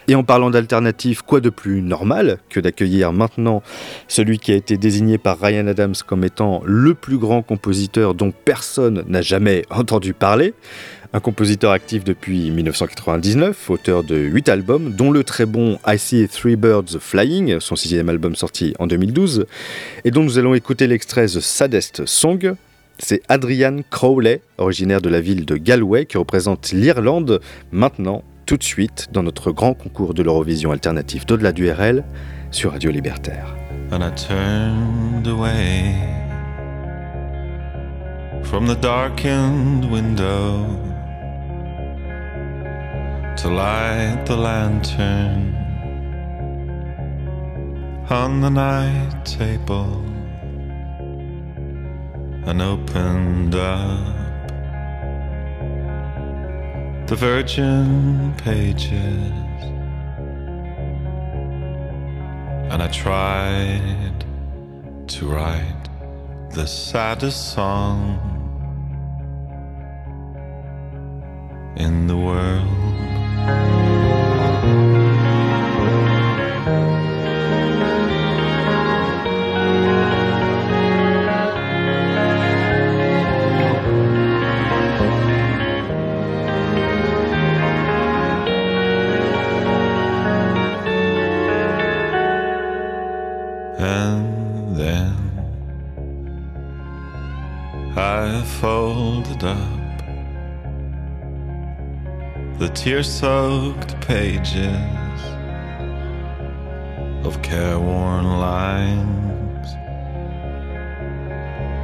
[0.08, 3.64] Et en parlant d'alternative, quoi de plus normal que d'accueillir maintenant
[4.08, 8.32] celui qui a été désigné par Ryan Adams comme étant le plus grand compositeur dont
[8.32, 10.54] personne n'a jamais entendu parler?
[11.14, 16.28] Un compositeur actif depuis 1999, auteur de 8 albums, dont le très bon I See
[16.28, 19.46] Three Birds Flying, son sixième album sorti en 2012,
[20.06, 22.56] et dont nous allons écouter l'extrait The Saddest Song.
[22.98, 27.42] C'est Adrian Crowley, originaire de la ville de Galway, qui représente l'Irlande
[27.72, 32.04] maintenant, tout de suite, dans notre grand concours de l'Eurovision alternative d'au-delà du RL
[32.50, 33.56] sur Radio Libertaire.
[38.44, 40.93] From the darkened window
[43.38, 45.56] to light the lantern
[48.10, 50.04] on the night table
[52.46, 54.24] and opened up
[57.08, 59.32] the virgin pages.
[62.72, 64.26] And I tried
[65.08, 65.90] to write
[66.52, 68.20] the saddest song
[71.76, 73.13] in the world.
[97.96, 99.83] I folded up
[102.60, 105.22] the tear soaked pages
[107.26, 109.68] of careworn lines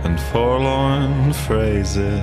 [0.05, 2.21] and forlorn phrases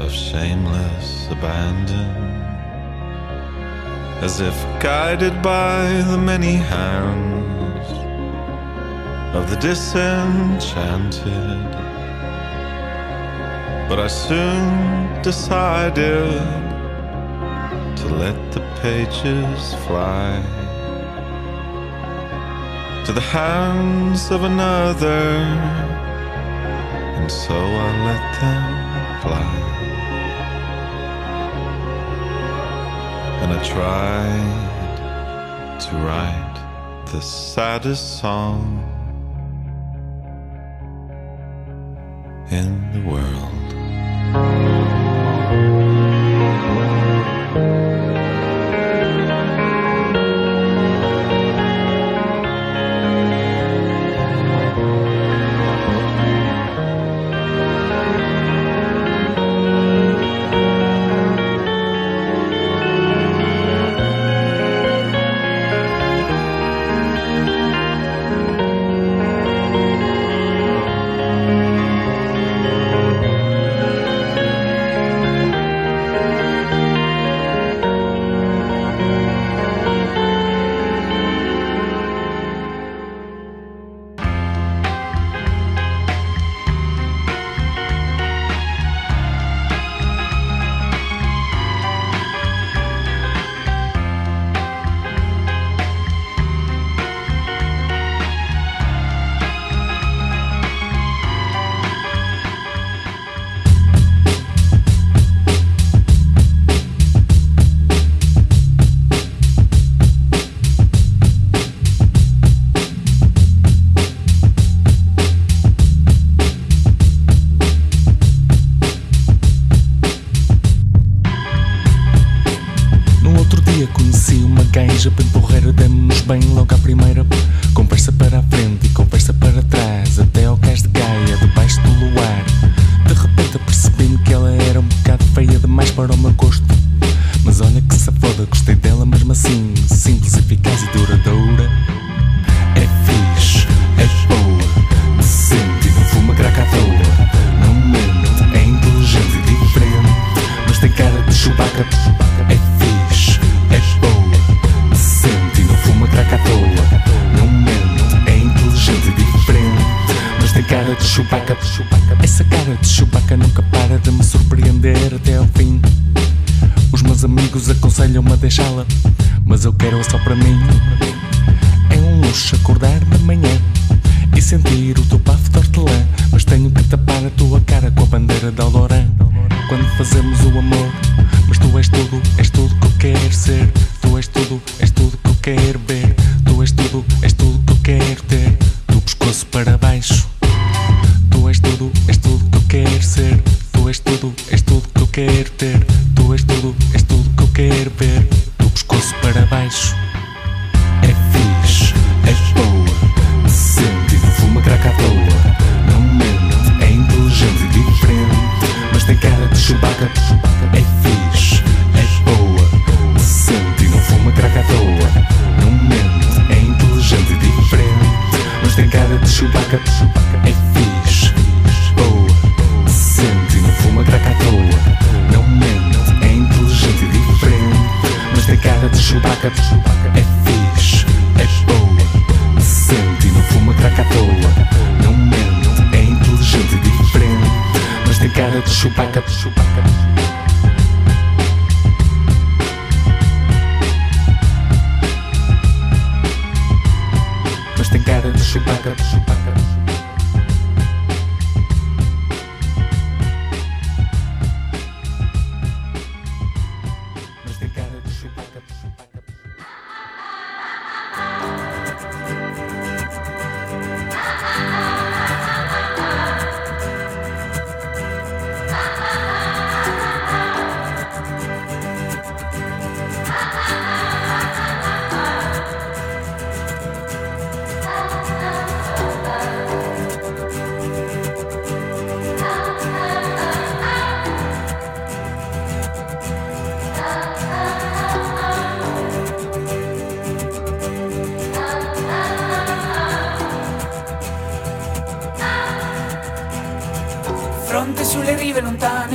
[0.00, 2.16] of shameless abandon.
[4.22, 7.86] As if guided by the many hands
[9.36, 11.85] of the disenchanted
[13.88, 16.42] but I soon decided
[17.96, 20.42] to let the pages fly
[23.06, 25.38] to the hands of another,
[27.16, 28.66] and so I let them
[29.22, 29.52] fly.
[33.42, 34.58] And I tried
[35.80, 36.56] to write
[37.12, 38.82] the saddest song
[42.50, 43.55] in the world.
[44.36, 44.95] Thank you.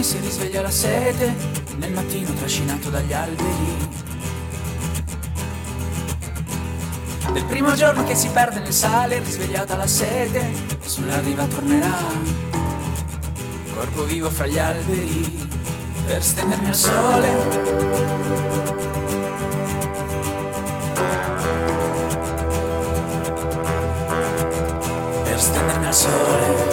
[0.01, 1.33] Lontane si risveglia la sete
[1.77, 3.89] Nel mattino trascinato dagli alberi.
[7.31, 10.51] Del primo giorno che si perde nel sale Risvegliata la sete
[10.81, 11.97] Sulla riva tornerà.
[13.73, 15.47] Corpo vivo fra gli alberi
[16.05, 17.29] Per stendermi al sole.
[25.23, 26.70] Per stendermi al sole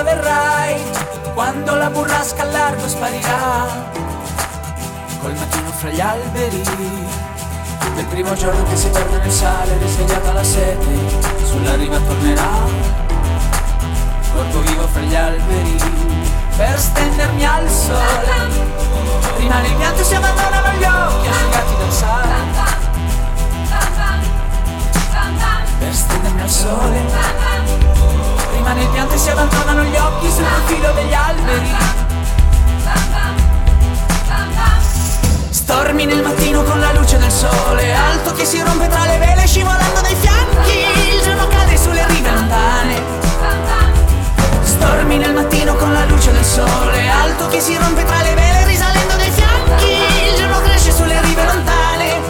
[0.00, 0.82] riva verrai,
[1.34, 3.66] quando la burrasca al largo sparirà,
[5.20, 6.62] col mattino fra gli alberi,
[7.94, 10.86] del primo giorno che si perde nel sale, risvegliata la sete,
[11.44, 12.48] sulla riva tornerà,
[14.32, 15.76] corpo vivo fra gli alberi,
[16.56, 18.48] per stendermi al sole,
[19.36, 22.34] rimane il pianto si abbandonano gli occhi asciugati dal sale,
[25.78, 27.49] per stendermi al sole.
[28.70, 31.74] Rimane il pianto e si abbandonano gli occhi sul profilo degli alberi.
[35.50, 39.44] Stormi nel mattino con la luce del sole Alto che si rompe tra le vele
[39.44, 40.84] scivolando dai fianchi.
[41.16, 43.02] Il giorno cade sulle rive lontane.
[44.62, 48.66] Stormi nel mattino con la luce del sole Alto che si rompe tra le vele
[48.66, 49.90] risalendo dai fianchi.
[50.30, 52.20] Il giorno cresce sulle rive lontane.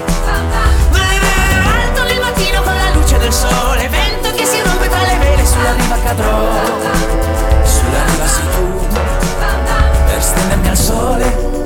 [1.82, 3.88] Alto nel mattino con la luce del sole
[5.70, 6.48] Sulla riva cadrò.
[7.62, 8.86] Sulla riva sei tu
[10.06, 11.59] Per stendermi al sole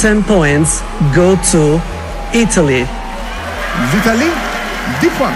[0.00, 0.82] 10 points
[1.14, 1.78] go to
[2.32, 2.86] Italy.
[3.92, 4.30] L'Italie,
[5.02, 5.34] 10 points.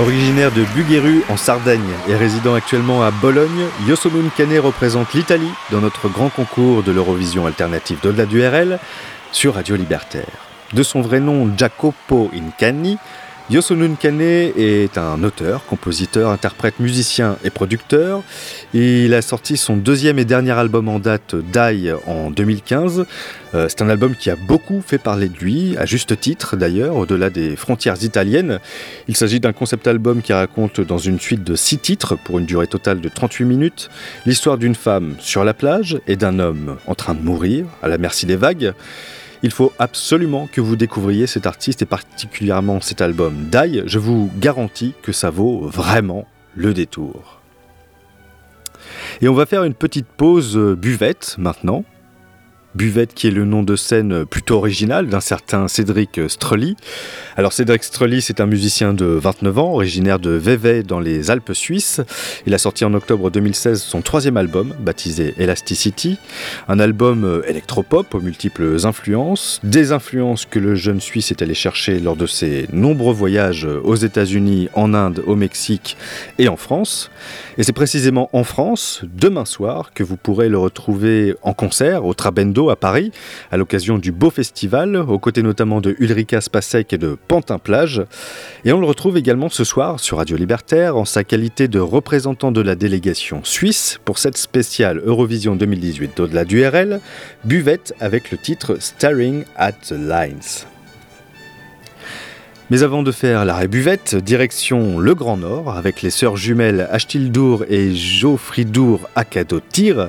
[0.00, 5.80] Originaire de Bugueru en Sardaigne et résidant actuellement à Bologne, Yosomun Kane représente l'Italie dans
[5.80, 8.80] notre grand concours de l'Eurovision alternative delà du RL
[9.30, 10.26] sur Radio Libertaire.
[10.72, 12.98] De son vrai nom Jacopo Incani,
[13.52, 18.22] Yosunun Kane est un auteur, compositeur, interprète, musicien et producteur.
[18.72, 23.04] Il a sorti son deuxième et dernier album en date, Die, en 2015.
[23.54, 26.96] Euh, c'est un album qui a beaucoup fait parler de lui, à juste titre d'ailleurs,
[26.96, 28.58] au-delà des frontières italiennes.
[29.06, 32.46] Il s'agit d'un concept album qui raconte dans une suite de six titres, pour une
[32.46, 33.90] durée totale de 38 minutes,
[34.24, 37.98] l'histoire d'une femme sur la plage et d'un homme en train de mourir, à la
[37.98, 38.72] merci des vagues.
[39.42, 43.82] Il faut absolument que vous découvriez cet artiste et particulièrement cet album Die.
[43.86, 47.40] Je vous garantis que ça vaut vraiment le détour.
[49.20, 51.84] Et on va faire une petite pause euh, buvette maintenant.
[52.74, 56.76] Buvette qui est le nom de scène plutôt original d'un certain Cédric Strelly.
[57.36, 61.52] Alors Cédric Strelly, c'est un musicien de 29 ans, originaire de Vevey dans les Alpes
[61.52, 62.00] suisses.
[62.46, 66.18] Il a sorti en octobre 2016 son troisième album, baptisé Elasticity,
[66.68, 71.54] un album euh, électropop aux multiples influences, des influences que le jeune Suisse est allé
[71.54, 75.96] chercher lors de ses nombreux voyages aux États-Unis, en Inde, au Mexique
[76.38, 77.10] et en France.
[77.58, 82.14] Et c'est précisément en France, demain soir, que vous pourrez le retrouver en concert au
[82.14, 83.12] Trabendo à Paris,
[83.50, 88.02] à l'occasion du Beau Festival, aux côtés notamment de Ulrika Spasek et de Pantin Plage.
[88.64, 92.52] Et on le retrouve également ce soir sur Radio Libertaire en sa qualité de représentant
[92.52, 97.00] de la délégation suisse pour cette spéciale Eurovision 2018 d'au-delà du RL,
[97.44, 100.66] Buvette avec le titre Staring at the Lines.
[102.72, 107.64] Mais avant de faire l'arrêt buvette, direction le Grand Nord avec les sœurs jumelles Achtildour
[107.68, 110.08] et Geoffridour Akadotir.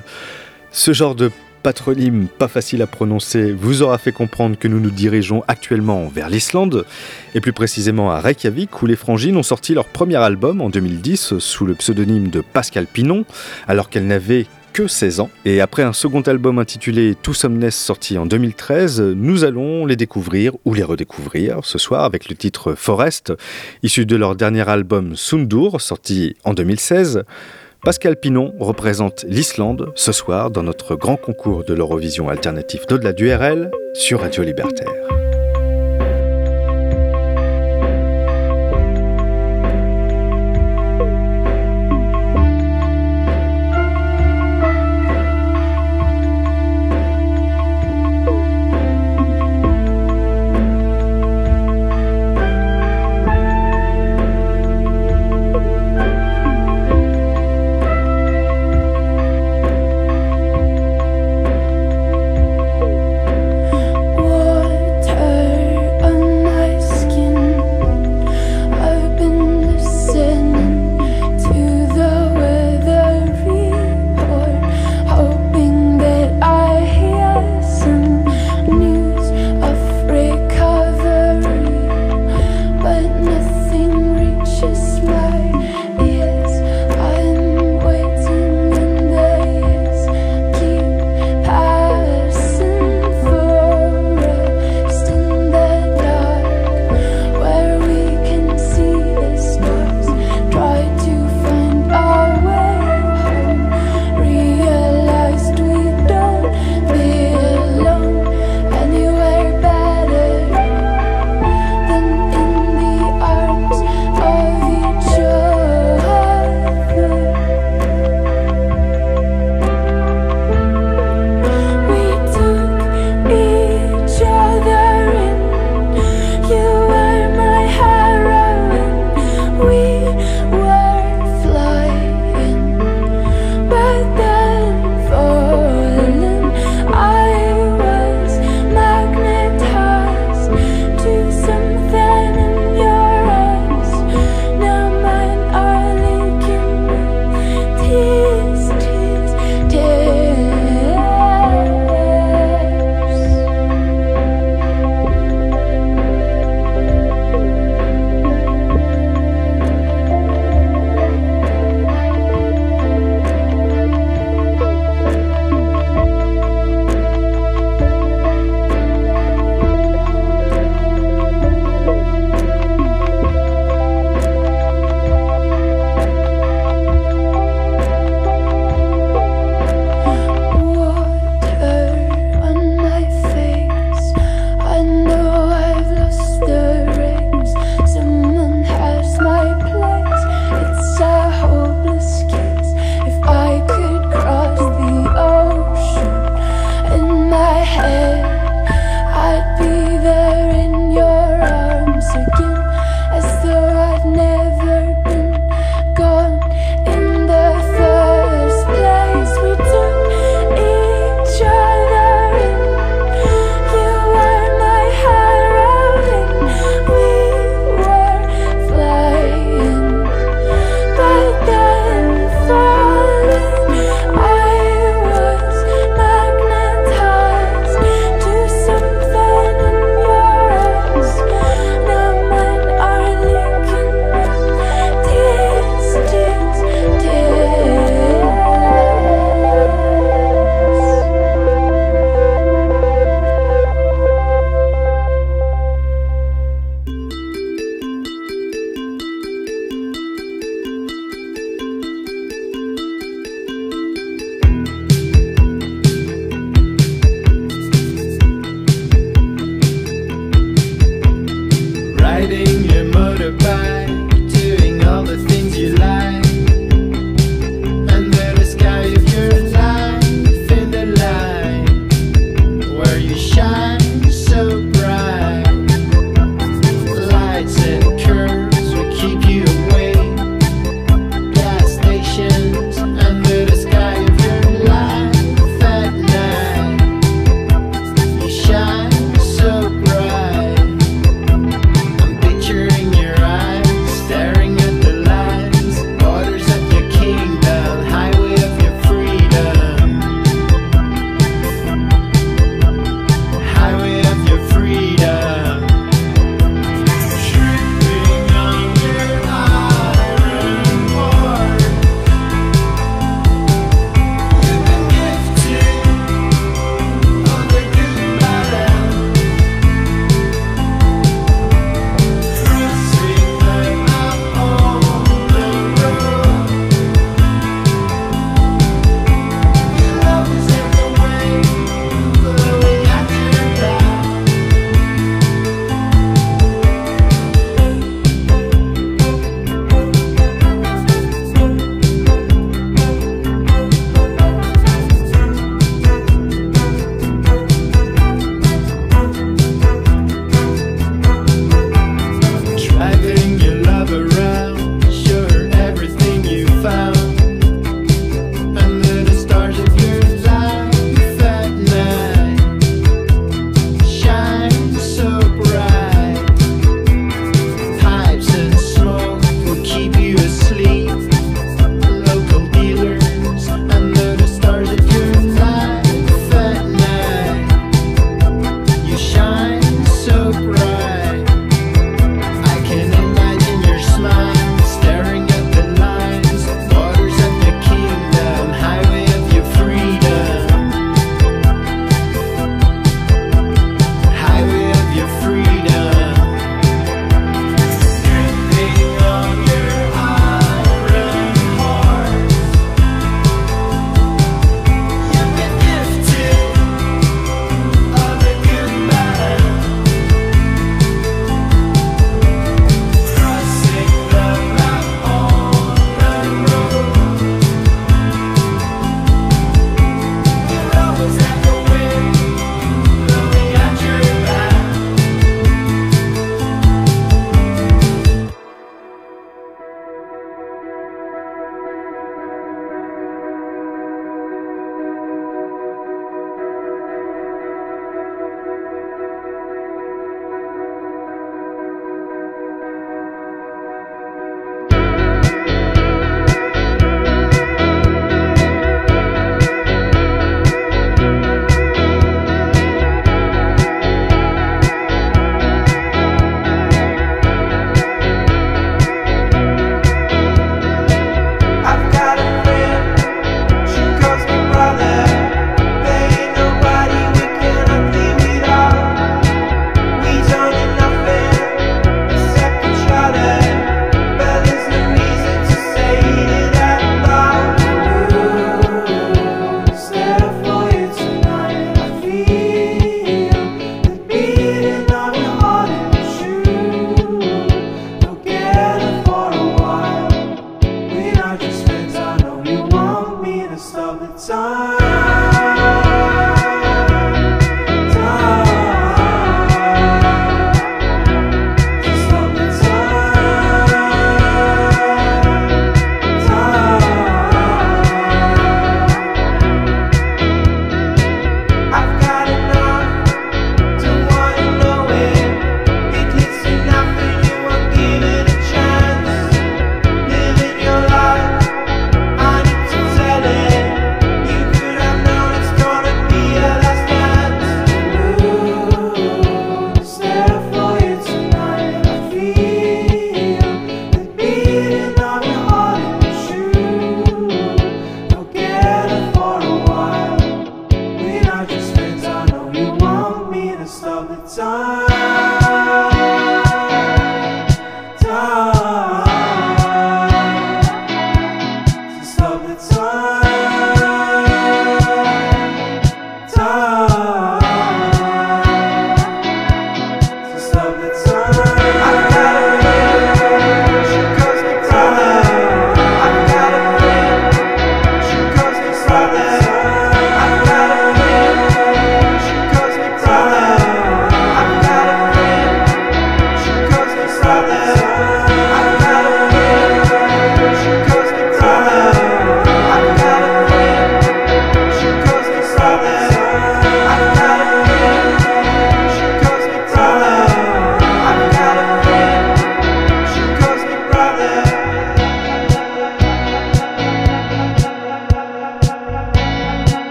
[0.71, 1.29] Ce genre de
[1.63, 6.29] patronyme pas facile à prononcer vous aura fait comprendre que nous nous dirigeons actuellement vers
[6.29, 6.85] l'Islande,
[7.33, 11.39] et plus précisément à Reykjavik, où les Frangines ont sorti leur premier album en 2010
[11.39, 13.25] sous le pseudonyme de Pascal Pinon,
[13.67, 15.29] alors qu'elles n'avaient que 16 ans.
[15.45, 20.53] Et après un second album intitulé Tout Somnes sorti en 2013, nous allons les découvrir
[20.65, 23.33] ou les redécouvrir ce soir avec le titre Forest,
[23.83, 27.23] issu de leur dernier album Sundur, sorti en 2016.
[27.83, 33.29] Pascal Pinon représente l'Islande ce soir dans notre grand concours de l'Eurovision alternatif d'au-delà du
[33.29, 35.22] RL sur Radio Libertaire.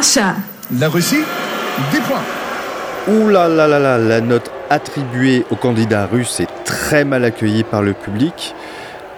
[0.00, 0.34] Russia.
[0.78, 1.22] La Russie,
[1.92, 2.22] 10 points.
[3.06, 7.64] Ouh là là là là, la note attribuée au candidat russe est très mal accueillie
[7.64, 8.54] par le public.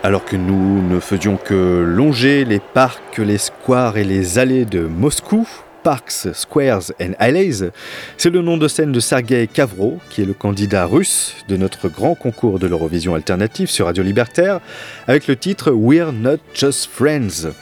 [0.03, 4.81] Alors que nous ne faisions que longer les parcs, les squares et les allées de
[4.81, 5.47] Moscou,
[5.85, 7.71] Parks, Squares and Alleys,
[8.17, 11.91] c'est le nom de scène de Sergei Kavro, qui est le candidat russe de notre
[11.91, 14.59] grand concours de l'Eurovision alternative sur Radio Libertaire,
[15.07, 17.53] avec le titre We're Not Just Friends.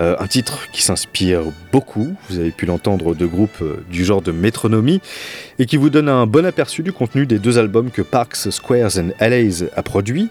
[0.00, 4.22] Euh, un titre qui s'inspire beaucoup, vous avez pu l'entendre de groupes euh, du genre
[4.22, 5.00] de métronomie,
[5.58, 8.98] et qui vous donne un bon aperçu du contenu des deux albums que Parks, Squares
[8.98, 10.30] and Alleys a produits,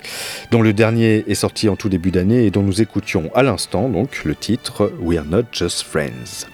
[0.51, 3.89] dont le dernier est sorti en tout début d'année et dont nous écoutions à l'instant
[4.25, 6.47] le titre We're Not Just Friends.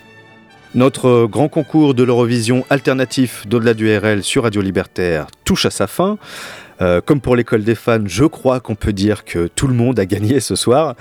[0.75, 5.87] Notre grand concours de l'Eurovision alternatif d'au-delà du RL sur Radio Libertaire touche à sa
[5.87, 6.17] fin.
[6.81, 9.99] Euh, comme pour l'école des fans, je crois qu'on peut dire que tout le monde
[9.99, 10.95] a gagné ce soir.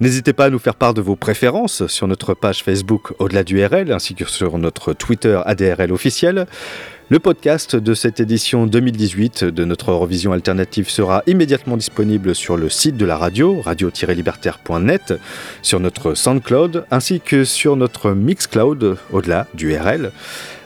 [0.00, 3.64] N'hésitez pas à nous faire part de vos préférences sur notre page Facebook Au-delà du
[3.64, 6.46] RL ainsi que sur notre Twitter ADRL officiel.
[7.10, 12.70] Le podcast de cette édition 2018 de notre Eurovision alternative sera immédiatement disponible sur le
[12.70, 15.14] site de la radio, radio-libertaire.net,
[15.60, 20.12] sur notre SoundCloud ainsi que sur notre Mixcloud au-delà du RL.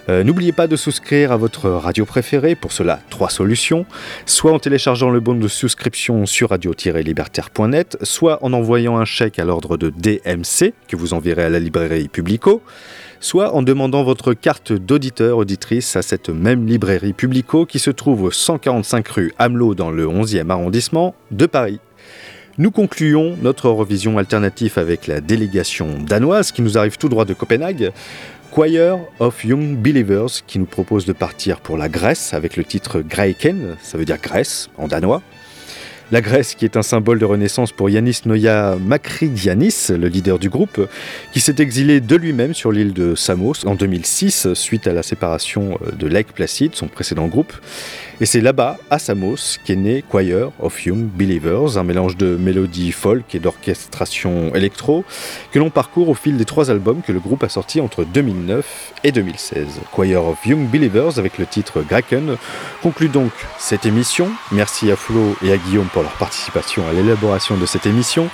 [0.09, 3.85] Euh, N'oubliez pas de souscrire à votre radio préférée, pour cela trois solutions,
[4.25, 9.45] soit en téléchargeant le bon de souscription sur radio-libertaire.net, soit en envoyant un chèque à
[9.45, 12.63] l'ordre de DMC que vous enverrez à la librairie Publico,
[13.21, 18.23] soit en demandant votre carte d'auditeur auditrice à cette même librairie Publico qui se trouve
[18.23, 21.81] au 145 rue Hamelot dans le 11e arrondissement de Paris.
[22.61, 27.33] Nous concluons notre Eurovision alternative avec la délégation danoise qui nous arrive tout droit de
[27.33, 27.93] Copenhague.
[28.51, 33.01] Choir of Young Believers qui nous propose de partir pour la Grèce avec le titre
[33.01, 35.23] Greiken, ça veut dire Grèce en danois.
[36.11, 40.49] La Grèce qui est un symbole de renaissance pour Yanis Noia Makridianis, le leader du
[40.49, 40.89] groupe,
[41.33, 45.79] qui s'est exilé de lui-même sur l'île de Samos en 2006 suite à la séparation
[45.93, 47.53] de Lake Placid, son précédent groupe.
[48.21, 52.91] Et c'est là-bas, à Samos, qu'est né Choir of Young Believers, un mélange de mélodie
[52.91, 55.05] folk et d'orchestration électro,
[55.53, 58.95] que l'on parcourt au fil des trois albums que le groupe a sortis entre 2009
[59.05, 59.67] et 2016.
[59.93, 62.37] Choir of Young Believers, avec le titre Graken,
[62.83, 64.29] conclut donc cette émission.
[64.51, 68.29] Merci à Flo et à Guillaume pour leur participation à l'élaboration de cette émission.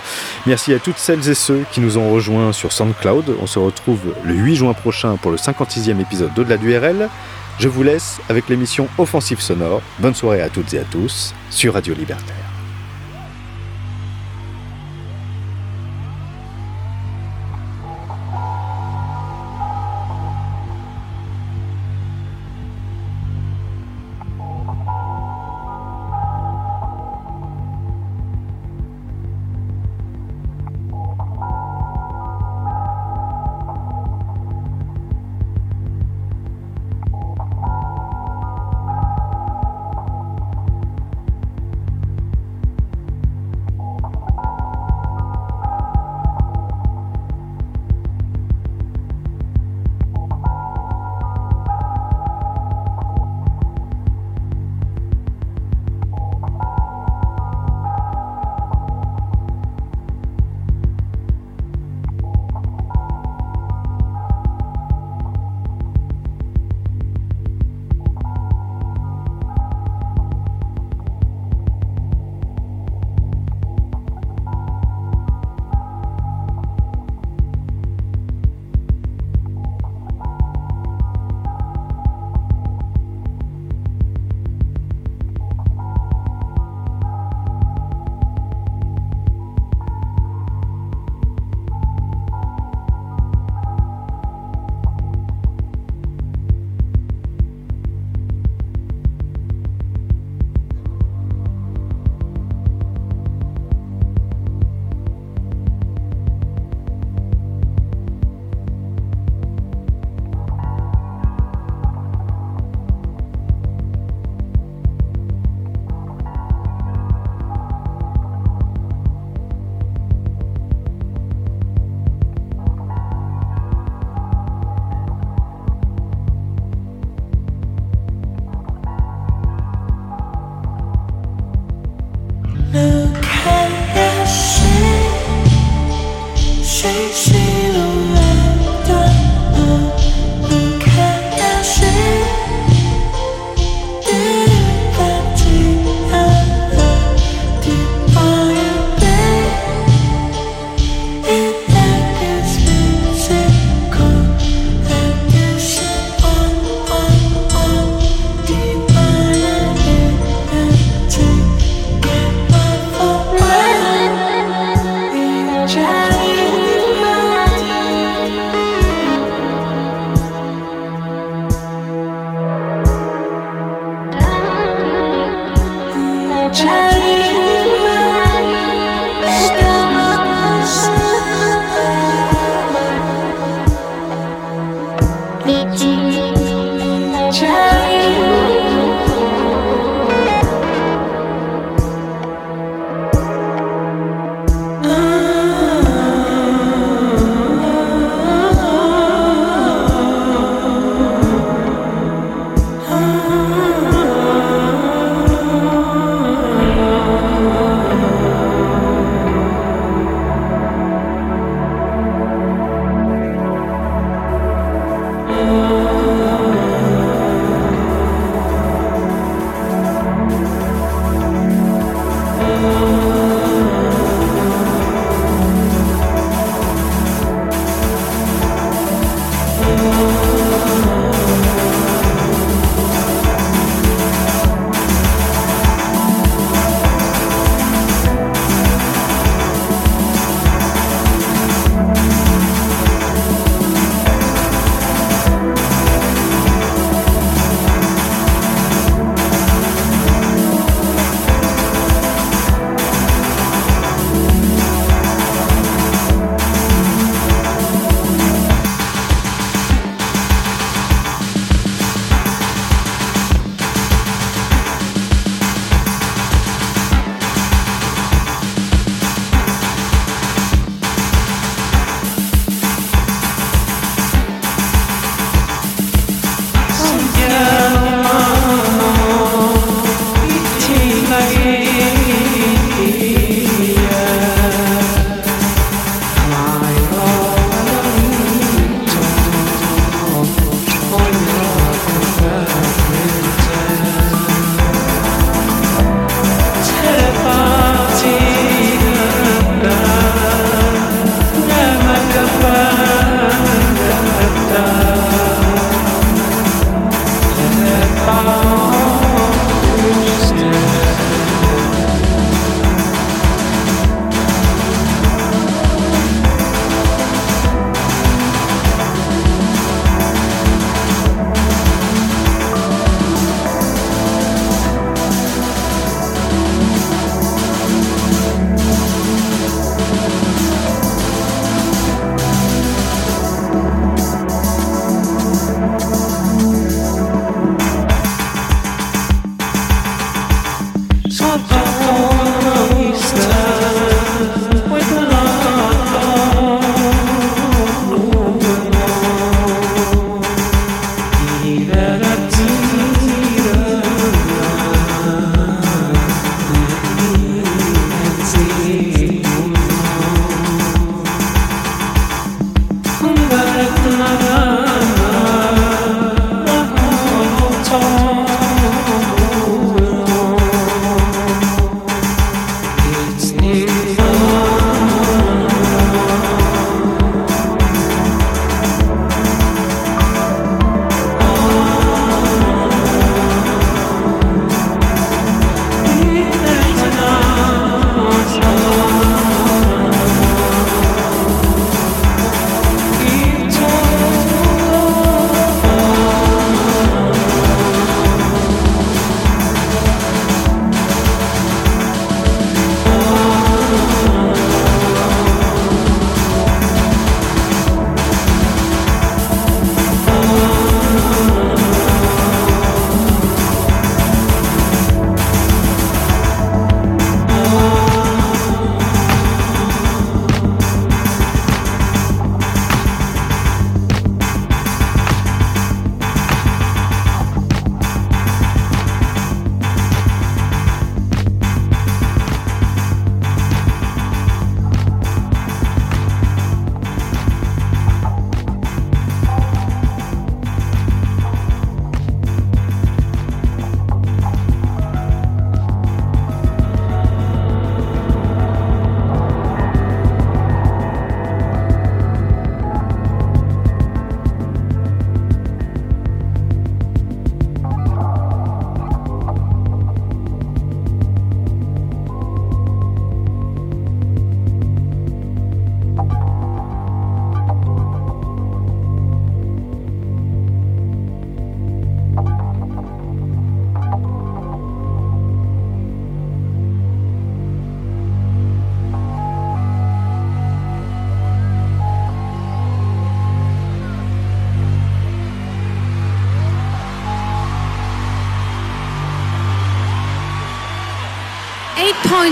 [0.47, 3.37] Merci à toutes celles et ceux qui nous ont rejoints sur SoundCloud.
[3.39, 7.11] On se retrouve le 8 juin prochain pour le 56e épisode d'Au-delà du RL.
[7.59, 9.81] Je vous laisse avec l'émission Offensive Sonore.
[10.01, 12.44] Bonne soirée à toutes et à tous sur Radio Libertaire.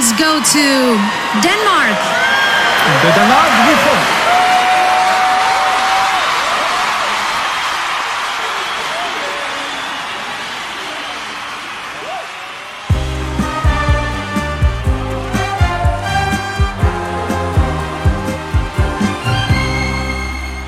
[0.02, 0.98] Points go to
[1.42, 1.98] Denmark.
[3.02, 4.06] De Danemark, 8 points.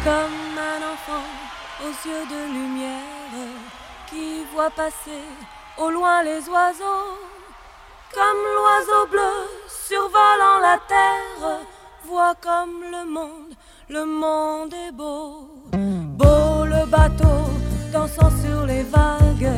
[0.04, 1.26] Comme un enfant
[1.82, 3.00] aux yeux de lumière
[4.08, 5.24] qui voit passer
[5.78, 7.33] au loin les oiseaux.
[8.14, 9.34] Comme l'oiseau bleu
[9.66, 11.58] survolant la terre,
[12.06, 13.54] voit comme le monde,
[13.88, 15.48] le monde est beau.
[15.72, 17.40] Beau le bateau
[17.92, 19.50] dansant sur les vagues,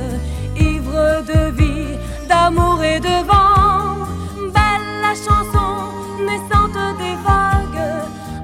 [0.58, 4.06] ivre de vie, d'amour et de vent.
[4.54, 5.92] Belle la chanson
[6.24, 7.84] naissante des vagues,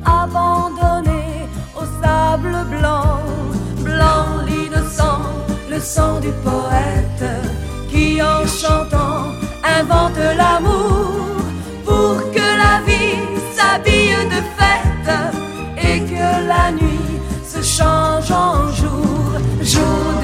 [0.04, 3.18] abandonnée au sable blanc,
[3.78, 5.22] blanc l'innocent,
[5.70, 7.24] le sang du poète
[7.90, 9.41] qui en chantant
[9.80, 11.42] invente l'amour
[11.84, 13.18] pour que la vie
[13.54, 15.12] s'habille de fête
[15.88, 17.10] et que la nuit
[17.44, 20.21] se change en jour, jour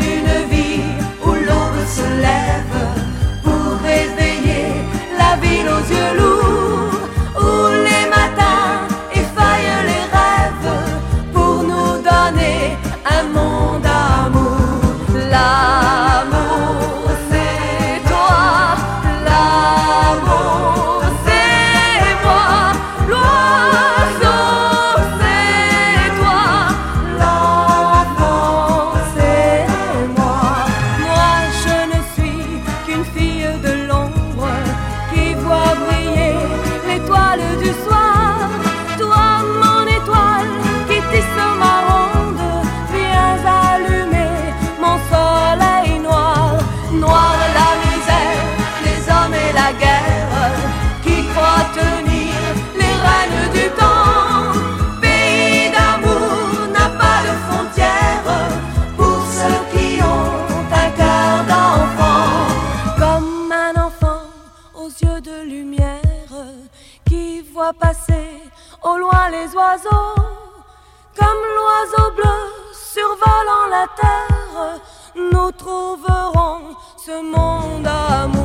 [69.59, 72.39] Comme l'oiseau bleu
[72.73, 74.79] survolant la terre,
[75.17, 78.38] nous trouverons ce monde d'amour.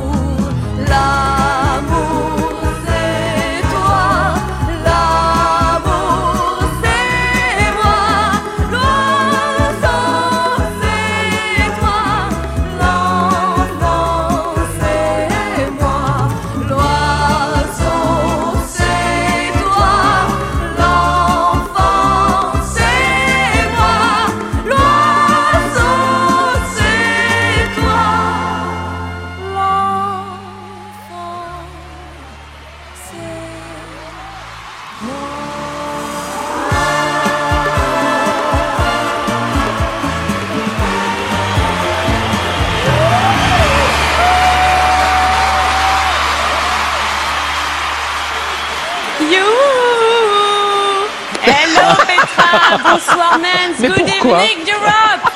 [52.84, 55.32] Bonsoir Mens, Mais good pourquoi evening Europe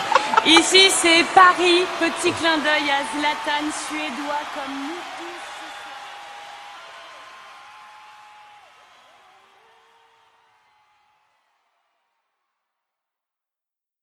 [0.47, 5.18] Ici c'est Paris, petit clin d'œil à Zlatan, suédois comme nous.